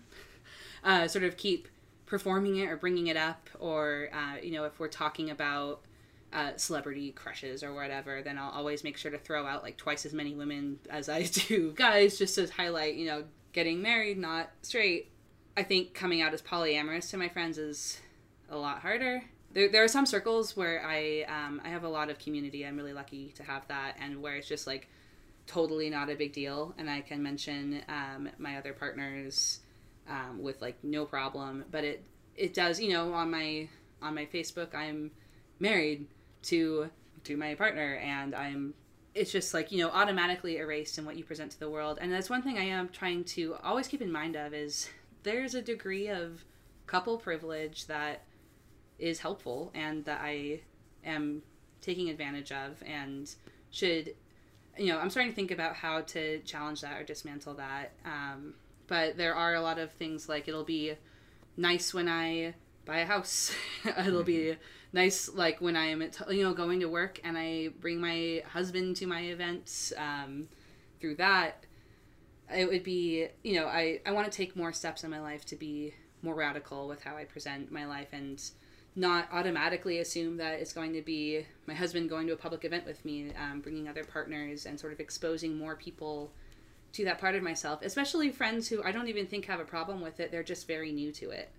uh, 0.86 1.08
sort 1.10 1.26
of 1.26 1.36
keep 1.36 1.68
performing 2.06 2.58
it 2.58 2.70
or 2.70 2.78
bringing 2.78 3.08
it 3.08 3.18
up, 3.18 3.50
or 3.60 4.10
uh, 4.14 4.38
you 4.42 4.52
know, 4.52 4.64
if 4.64 4.80
we're 4.80 4.88
talking 4.88 5.30
about 5.30 5.82
uh, 6.34 6.52
celebrity 6.56 7.12
crushes 7.12 7.64
or 7.64 7.74
whatever, 7.74 8.22
then 8.22 8.38
I'll 8.38 8.52
always 8.52 8.84
make 8.84 8.98
sure 8.98 9.12
to 9.12 9.18
throw 9.18 9.46
out 9.46 9.64
like 9.64 9.78
twice 9.78 10.06
as 10.06 10.14
many 10.14 10.34
women 10.34 10.80
as 10.90 11.10
I 11.10 11.24
do 11.48 11.74
guys, 11.74 12.18
just 12.18 12.36
to 12.36 12.48
highlight, 12.48 12.96
you 12.96 13.06
know, 13.06 13.26
getting 13.54 13.82
married, 13.82 14.18
not 14.18 14.50
straight. 14.62 15.12
I 15.58 15.64
think 15.64 15.94
coming 15.94 16.22
out 16.22 16.34
as 16.34 16.42
polyamorous 16.42 17.10
to 17.10 17.18
my 17.18 17.28
friends 17.28 17.58
is 17.58 18.00
a 18.50 18.58
lot 18.58 18.80
harder. 18.80 19.24
There, 19.54 19.70
there 19.70 19.84
are 19.84 19.90
some 19.90 20.06
circles 20.06 20.56
where 20.56 20.86
I 20.86 21.26
um, 21.28 21.62
I 21.64 21.70
have 21.70 21.84
a 21.84 21.90
lot 21.90 22.10
of 22.10 22.20
community. 22.20 22.66
I'm 22.66 22.78
really 22.78 22.94
lucky 22.94 23.34
to 23.36 23.44
have 23.44 23.68
that, 23.68 23.98
and 24.00 24.22
where 24.22 24.36
it's 24.36 24.48
just 24.48 24.66
like 24.66 24.88
totally 25.48 25.90
not 25.90 26.10
a 26.10 26.16
big 26.16 26.32
deal, 26.32 26.74
and 26.78 26.90
I 26.90 27.02
can 27.02 27.22
mention 27.22 27.82
um, 27.90 28.30
my 28.38 28.58
other 28.58 28.72
partners 28.72 29.60
um, 30.10 30.42
with 30.42 30.62
like 30.62 30.82
no 30.84 31.04
problem. 31.06 31.66
But 31.70 31.84
it 31.84 32.04
it 32.38 32.54
does, 32.54 32.80
you 32.80 32.94
know, 32.94 33.14
on 33.14 33.30
my 33.30 33.68
on 34.02 34.16
my 34.16 34.26
Facebook, 34.26 34.74
I'm 34.74 35.12
married 35.60 36.08
to 36.44 36.90
to 37.24 37.38
my 37.38 37.56
partner, 37.56 37.96
and 37.96 38.34
I'm 38.34 38.74
it's 39.14 39.32
just 39.32 39.54
like 39.54 39.72
you 39.72 39.80
know 39.80 39.90
automatically 39.90 40.58
erased 40.58 40.98
in 40.98 41.06
what 41.06 41.18
you 41.18 41.24
present 41.24 41.52
to 41.52 41.60
the 41.60 41.70
world. 41.70 41.98
And 42.02 42.12
that's 42.12 42.30
one 42.30 42.42
thing 42.42 42.58
i 42.58 42.64
am 42.64 42.90
trying 42.90 43.24
to 43.26 43.56
always 43.64 43.88
keep 43.88 44.02
in 44.02 44.12
mind 44.12 44.36
of 44.36 44.54
is 44.54 44.90
there's 45.24 45.56
a 45.56 45.62
degree 45.62 46.08
of 46.08 46.46
couple 46.88 47.18
privilege 47.18 47.88
that 47.88 48.24
is 49.00 49.20
helpful 49.20 49.72
and 49.74 50.04
that 50.06 50.20
i 50.22 50.60
am 51.06 51.42
taking 51.82 52.10
advantage 52.10 52.52
of 52.52 52.84
and 52.86 53.34
should 53.72 54.14
you 54.78 54.88
know 54.88 55.00
i'm 55.00 55.10
starting 55.10 55.32
to 55.32 55.36
think 55.36 55.52
about 55.52 55.76
how 55.76 56.02
to 56.02 56.40
challenge 56.40 56.82
that 56.82 57.00
or 57.00 57.04
dismantle 57.04 57.56
that. 57.56 57.92
Um, 58.06 58.54
but 58.88 59.16
there 59.18 59.36
are 59.36 59.56
a 59.56 59.62
lot 59.62 59.80
of 59.80 59.92
things 59.92 60.28
like 60.28 60.48
it'll 60.48 60.64
be 60.64 60.94
nice 61.58 61.94
when 61.94 62.08
i 62.08 62.54
buy 62.86 63.00
a 63.00 63.06
house. 63.06 63.54
It'll 63.98 64.24
be 64.24 64.58
nice 64.94 65.30
like 65.34 65.62
when 65.62 65.76
i'm 65.76 66.02
at, 66.02 66.20
you 66.30 66.44
know 66.44 66.54
going 66.54 66.80
to 66.80 66.88
work 66.88 67.20
and 67.24 67.38
i 67.38 67.70
bring 67.80 68.00
my 68.00 68.42
husband 68.52 68.96
to 68.96 69.06
my 69.06 69.22
events 69.22 69.94
um, 69.98 70.48
through 71.00 71.16
that 71.16 71.66
it 72.54 72.68
would 72.68 72.84
be 72.84 73.28
you 73.44 73.56
know 73.56 73.68
i 73.68 74.00
i 74.06 74.12
want 74.12 74.30
to 74.30 74.36
take 74.36 74.56
more 74.56 74.74
steps 74.74 75.04
in 75.04 75.10
my 75.10 75.20
life 75.20 75.46
to 75.46 75.56
be 75.56 75.94
more 76.22 76.36
radical 76.36 76.88
with 76.88 77.04
how 77.04 77.16
i 77.16 77.24
present 77.24 77.72
my 77.72 77.86
life 77.86 78.10
and 78.12 78.52
not 78.94 79.28
automatically 79.32 80.00
assume 80.00 80.36
that 80.36 80.60
it's 80.60 80.74
going 80.74 80.92
to 80.92 81.02
be 81.02 81.46
my 81.66 81.74
husband 81.74 82.10
going 82.10 82.28
to 82.28 82.34
a 82.34 82.38
public 82.38 82.66
event 82.66 82.86
with 82.86 83.04
me 83.06 83.32
um, 83.40 83.62
bringing 83.62 83.88
other 83.88 84.04
partners 84.04 84.66
and 84.66 84.78
sort 84.78 84.92
of 84.92 85.00
exposing 85.00 85.58
more 85.58 85.78
people 85.78 86.30
to 86.92 87.06
that 87.06 87.18
part 87.18 87.36
of 87.36 87.42
myself 87.42 87.82
especially 87.84 88.30
friends 88.30 88.68
who 88.68 88.84
i 88.84 88.92
don't 88.92 89.08
even 89.08 89.26
think 89.26 89.46
have 89.46 89.62
a 89.62 89.66
problem 89.66 90.02
with 90.02 90.20
it 90.20 90.30
they're 90.30 90.44
just 90.44 90.68
very 90.68 90.92
new 90.92 91.12
to 91.12 91.30
it 91.30 91.50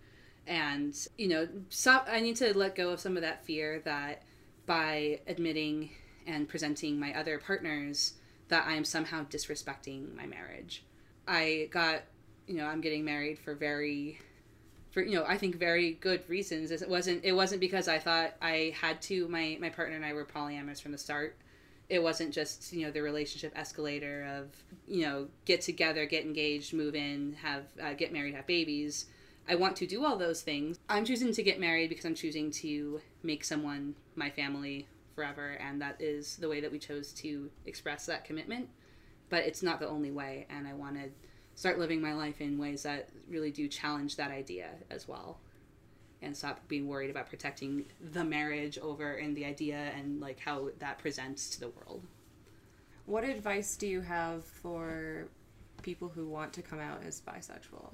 and 0.47 1.07
you 1.17 1.29
know 1.29 1.47
stop 1.69 2.09
i 2.11 2.19
need 2.19 2.35
to 2.35 2.57
let 2.57 2.75
go 2.75 2.91
of 2.91 2.99
some 2.99 3.17
of 3.17 3.23
that 3.23 3.45
fear 3.45 3.81
that 3.85 4.23
by 4.67 5.21
admitting 5.27 5.91
and 6.27 6.49
presenting 6.49 6.99
my 6.99 7.15
other 7.15 7.39
partners 7.39 8.15
that 8.49 8.67
I 8.67 8.75
am 8.75 8.85
somehow 8.85 9.25
disrespecting 9.25 10.15
my 10.15 10.27
marriage. 10.27 10.85
I 11.27 11.69
got, 11.71 12.03
you 12.47 12.55
know, 12.57 12.67
I'm 12.67 12.81
getting 12.81 13.05
married 13.05 13.39
for 13.39 13.55
very 13.55 14.21
for 14.91 15.01
you 15.03 15.15
know, 15.15 15.25
I 15.27 15.39
think 15.39 15.57
very 15.57 15.93
good 15.95 16.29
reasons. 16.29 16.71
It 16.71 16.87
wasn't 16.89 17.25
it 17.25 17.33
wasn't 17.33 17.61
because 17.61 17.89
I 17.89 17.99
thought 17.99 18.35
I 18.43 18.75
had 18.79 19.01
to 19.03 19.27
my 19.29 19.57
my 19.61 19.71
partner 19.71 19.97
and 19.97 20.05
I 20.05 20.13
were 20.13 20.25
polyamorous 20.25 20.83
from 20.83 20.93
the 20.93 20.99
start. 20.99 21.37
It 21.89 22.03
wasn't 22.03 22.33
just, 22.33 22.73
you 22.73 22.87
know, 22.87 22.93
the 22.93 23.03
relationship 23.03 23.53
escalator 23.57 24.27
of, 24.39 24.49
you 24.87 25.03
know, 25.03 25.29
get 25.45 25.61
together, 25.61 26.07
get 26.07 26.25
engaged, 26.25 26.73
move 26.73 26.95
in, 26.95 27.35
have 27.43 27.65
uh, 27.83 27.95
get 27.95 28.13
married, 28.13 28.35
have 28.35 28.47
babies. 28.47 29.07
I 29.49 29.57
want 29.57 29.77
to 29.77 29.87
do 29.87 30.05
all 30.05 30.17
those 30.17 30.43
things. 30.43 30.79
I'm 30.89 31.05
choosing 31.05 31.33
to 31.33 31.43
get 31.43 31.59
married 31.59 31.89
because 31.89 32.05
I'm 32.05 32.15
choosing 32.15 32.51
to 32.53 33.01
make 33.23 33.45
someone 33.45 33.95
my 34.15 34.31
family 34.31 34.87
forever, 35.15 35.59
and 35.61 35.81
that 35.83 35.97
is 36.01 36.37
the 36.37 36.49
way 36.49 36.61
that 36.61 36.71
we 36.71 36.79
chose 36.79 37.13
to 37.15 37.51
express 37.67 38.07
that 38.07 38.25
commitment. 38.25 38.69
But 39.29 39.45
it's 39.45 39.63
not 39.63 39.81
the 39.81 39.89
only 39.89 40.11
way, 40.11 40.47
and 40.51 40.67
I 40.69 40.75
want 40.75 40.97
to 40.97 41.11
start 41.55 41.79
living 41.79 42.01
my 42.01 42.15
life 42.15 42.41
in 42.41 42.59
ways 42.59 42.83
that 42.85 43.09
really 43.29 43.51
do 43.51 43.69
challenge 43.69 44.17
that 44.17 44.31
idea 44.31 44.71
as 44.91 45.07
well 45.07 45.39
and 46.23 46.37
stop 46.37 46.67
being 46.69 46.87
worried 46.87 47.11
about 47.11 47.29
protecting 47.29 47.85
the 48.13 48.25
marriage 48.25 48.79
over 48.79 49.15
and 49.15 49.37
the 49.37 49.45
idea 49.45 49.91
and 49.97 50.21
like 50.21 50.39
how 50.39 50.69
that 50.79 50.99
presents 50.99 51.51
to 51.51 51.61
the 51.61 51.69
world. 51.69 52.03
What 53.07 53.25
advice 53.25 53.77
do 53.77 53.89
you 53.89 54.01
have 54.03 54.45
for 54.45 55.27
people 55.83 56.09
who 56.09 56.29
want 56.29 56.53
to 56.53 56.63
come 56.63 56.79
out 56.79 57.03
as 57.05 57.21
bisexual 57.21 57.91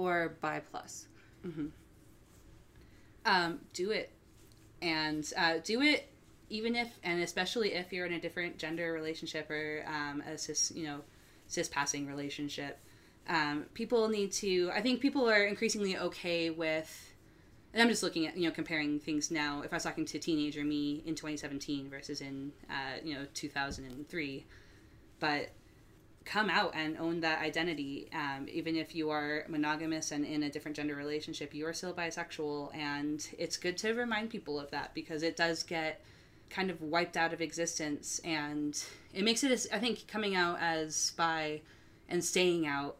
or 0.00 0.36
bi 0.40 0.60
plus? 0.70 1.06
Mm-hmm. 1.46 1.66
Um, 3.26 3.60
do 3.74 3.90
it 3.90 4.10
and 4.82 5.30
uh, 5.36 5.54
do 5.62 5.82
it 5.82 6.08
even 6.48 6.74
if 6.74 6.98
and 7.02 7.22
especially 7.22 7.74
if 7.74 7.92
you're 7.92 8.06
in 8.06 8.14
a 8.14 8.20
different 8.20 8.58
gender 8.58 8.92
relationship 8.92 9.50
or 9.50 9.84
um, 9.86 10.22
a 10.22 10.36
cis 10.36 10.72
you 10.74 10.84
know 10.84 11.00
cis 11.46 11.68
passing 11.68 12.06
relationship 12.06 12.78
um, 13.28 13.66
people 13.74 14.08
need 14.08 14.32
to 14.32 14.70
i 14.72 14.80
think 14.80 15.00
people 15.00 15.28
are 15.28 15.44
increasingly 15.44 15.96
okay 15.96 16.50
with 16.50 17.12
and 17.72 17.82
i'm 17.82 17.88
just 17.88 18.02
looking 18.02 18.26
at 18.26 18.36
you 18.36 18.48
know 18.48 18.54
comparing 18.54 18.98
things 18.98 19.30
now 19.30 19.62
if 19.62 19.72
i 19.72 19.76
was 19.76 19.84
talking 19.84 20.04
to 20.04 20.18
teenager 20.18 20.64
me 20.64 21.02
in 21.06 21.14
2017 21.14 21.88
versus 21.90 22.20
in 22.20 22.52
uh, 22.68 22.98
you 23.04 23.14
know 23.14 23.26
2003 23.34 24.46
but 25.20 25.50
come 26.30 26.48
out 26.48 26.72
and 26.76 26.96
own 26.98 27.18
that 27.20 27.42
identity. 27.42 28.08
Um, 28.14 28.46
even 28.48 28.76
if 28.76 28.94
you 28.94 29.10
are 29.10 29.44
monogamous 29.48 30.12
and 30.12 30.24
in 30.24 30.44
a 30.44 30.50
different 30.50 30.76
gender 30.76 30.94
relationship, 30.94 31.52
you 31.52 31.66
are 31.66 31.72
still 31.72 31.92
bisexual. 31.92 32.74
And 32.74 33.26
it's 33.36 33.56
good 33.56 33.76
to 33.78 33.94
remind 33.94 34.30
people 34.30 34.58
of 34.60 34.70
that 34.70 34.94
because 34.94 35.24
it 35.24 35.36
does 35.36 35.64
get 35.64 36.00
kind 36.48 36.70
of 36.70 36.80
wiped 36.82 37.16
out 37.16 37.32
of 37.32 37.40
existence. 37.40 38.20
And 38.24 38.80
it 39.12 39.24
makes 39.24 39.42
it, 39.42 39.66
I 39.72 39.80
think, 39.80 40.06
coming 40.06 40.36
out 40.36 40.58
as 40.60 41.12
bi 41.16 41.62
and 42.08 42.24
staying 42.24 42.66
out. 42.66 42.96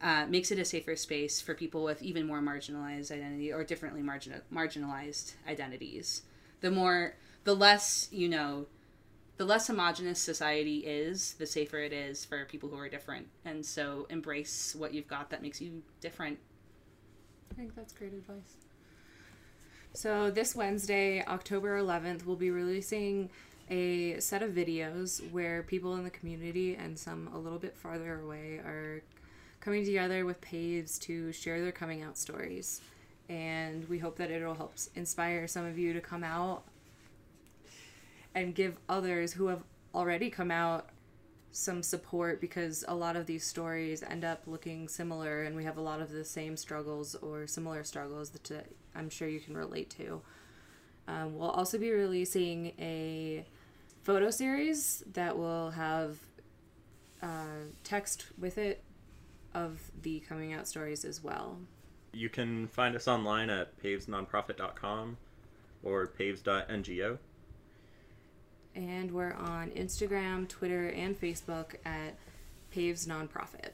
Uh, 0.00 0.26
makes 0.28 0.52
it 0.52 0.60
a 0.60 0.64
safer 0.64 0.94
space 0.94 1.40
for 1.40 1.54
people 1.54 1.82
with 1.82 2.00
even 2.00 2.24
more 2.24 2.40
marginalized 2.40 3.10
identity 3.10 3.52
or 3.52 3.64
differently 3.64 4.00
margin- 4.00 4.40
marginalized 4.54 5.32
identities. 5.48 6.22
The 6.60 6.70
more, 6.70 7.16
the 7.42 7.56
less 7.56 8.06
you 8.12 8.28
know, 8.28 8.66
the 9.38 9.44
less 9.44 9.68
homogenous 9.68 10.20
society 10.20 10.78
is, 10.78 11.34
the 11.34 11.46
safer 11.46 11.78
it 11.78 11.92
is 11.92 12.24
for 12.24 12.44
people 12.44 12.68
who 12.68 12.76
are 12.76 12.88
different. 12.88 13.28
And 13.44 13.64
so 13.64 14.06
embrace 14.10 14.74
what 14.76 14.92
you've 14.92 15.06
got 15.06 15.30
that 15.30 15.42
makes 15.42 15.60
you 15.60 15.82
different. 16.00 16.38
I 17.52 17.54
think 17.54 17.74
that's 17.76 17.92
great 17.92 18.12
advice. 18.12 18.56
So 19.94 20.30
this 20.30 20.56
Wednesday, 20.56 21.24
October 21.24 21.80
11th, 21.80 22.26
we'll 22.26 22.36
be 22.36 22.50
releasing 22.50 23.30
a 23.70 24.18
set 24.18 24.42
of 24.42 24.50
videos 24.50 25.30
where 25.30 25.62
people 25.62 25.94
in 25.94 26.02
the 26.02 26.10
community 26.10 26.74
and 26.74 26.98
some 26.98 27.30
a 27.32 27.38
little 27.38 27.58
bit 27.58 27.76
farther 27.76 28.20
away 28.20 28.56
are 28.58 29.02
coming 29.60 29.84
together 29.84 30.24
with 30.24 30.40
Paves 30.40 30.98
to 31.00 31.32
share 31.32 31.60
their 31.60 31.72
coming 31.72 32.02
out 32.02 32.18
stories. 32.18 32.80
And 33.28 33.88
we 33.88 33.98
hope 33.98 34.16
that 34.16 34.32
it'll 34.32 34.54
help 34.54 34.74
inspire 34.96 35.46
some 35.46 35.64
of 35.64 35.78
you 35.78 35.92
to 35.92 36.00
come 36.00 36.24
out 36.24 36.64
and 38.34 38.54
give 38.54 38.76
others 38.88 39.32
who 39.32 39.46
have 39.48 39.62
already 39.94 40.30
come 40.30 40.50
out 40.50 40.90
some 41.50 41.82
support 41.82 42.40
because 42.40 42.84
a 42.88 42.94
lot 42.94 43.16
of 43.16 43.26
these 43.26 43.44
stories 43.44 44.02
end 44.02 44.24
up 44.24 44.42
looking 44.46 44.86
similar 44.88 45.42
and 45.42 45.56
we 45.56 45.64
have 45.64 45.76
a 45.76 45.80
lot 45.80 46.00
of 46.00 46.10
the 46.10 46.24
same 46.24 46.56
struggles 46.56 47.14
or 47.16 47.46
similar 47.46 47.82
struggles 47.84 48.30
that 48.30 48.66
I'm 48.94 49.08
sure 49.10 49.28
you 49.28 49.40
can 49.40 49.56
relate 49.56 49.90
to. 49.90 50.20
Um, 51.06 51.38
we'll 51.38 51.50
also 51.50 51.78
be 51.78 51.90
releasing 51.90 52.72
a 52.78 53.46
photo 54.02 54.30
series 54.30 55.02
that 55.14 55.36
will 55.36 55.70
have 55.70 56.18
uh, 57.22 57.64
text 57.82 58.26
with 58.38 58.58
it 58.58 58.84
of 59.54 59.80
the 60.02 60.20
coming 60.20 60.52
out 60.52 60.68
stories 60.68 61.04
as 61.04 61.22
well. 61.22 61.58
You 62.12 62.28
can 62.28 62.68
find 62.68 62.94
us 62.94 63.08
online 63.08 63.48
at 63.50 63.82
pavesnonprofit.com 63.82 65.16
or 65.82 66.06
paves.ngo 66.06 67.18
and 68.78 69.10
we're 69.10 69.34
on 69.34 69.70
Instagram, 69.70 70.48
Twitter, 70.48 70.88
and 70.88 71.20
Facebook 71.20 71.74
at 71.84 72.14
Paves 72.70 73.06
Nonprofit. 73.06 73.70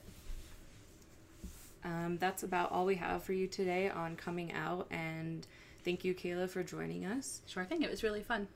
Um, 1.84 2.16
that's 2.18 2.42
about 2.42 2.72
all 2.72 2.86
we 2.86 2.94
have 2.94 3.22
for 3.22 3.34
you 3.34 3.46
today 3.46 3.90
on 3.90 4.16
coming 4.16 4.52
out, 4.52 4.86
and 4.90 5.46
thank 5.84 6.04
you, 6.04 6.14
Kayla, 6.14 6.48
for 6.48 6.62
joining 6.62 7.04
us. 7.04 7.42
Sure 7.46 7.64
thing. 7.66 7.82
It 7.82 7.90
was 7.90 8.02
really 8.02 8.22
fun. 8.22 8.48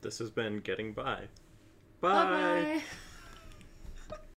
This 0.00 0.18
has 0.18 0.30
been 0.30 0.58
Getting 0.58 0.92
By. 0.92 1.28
Bye. 2.00 2.24
Bye-bye. 2.24 2.82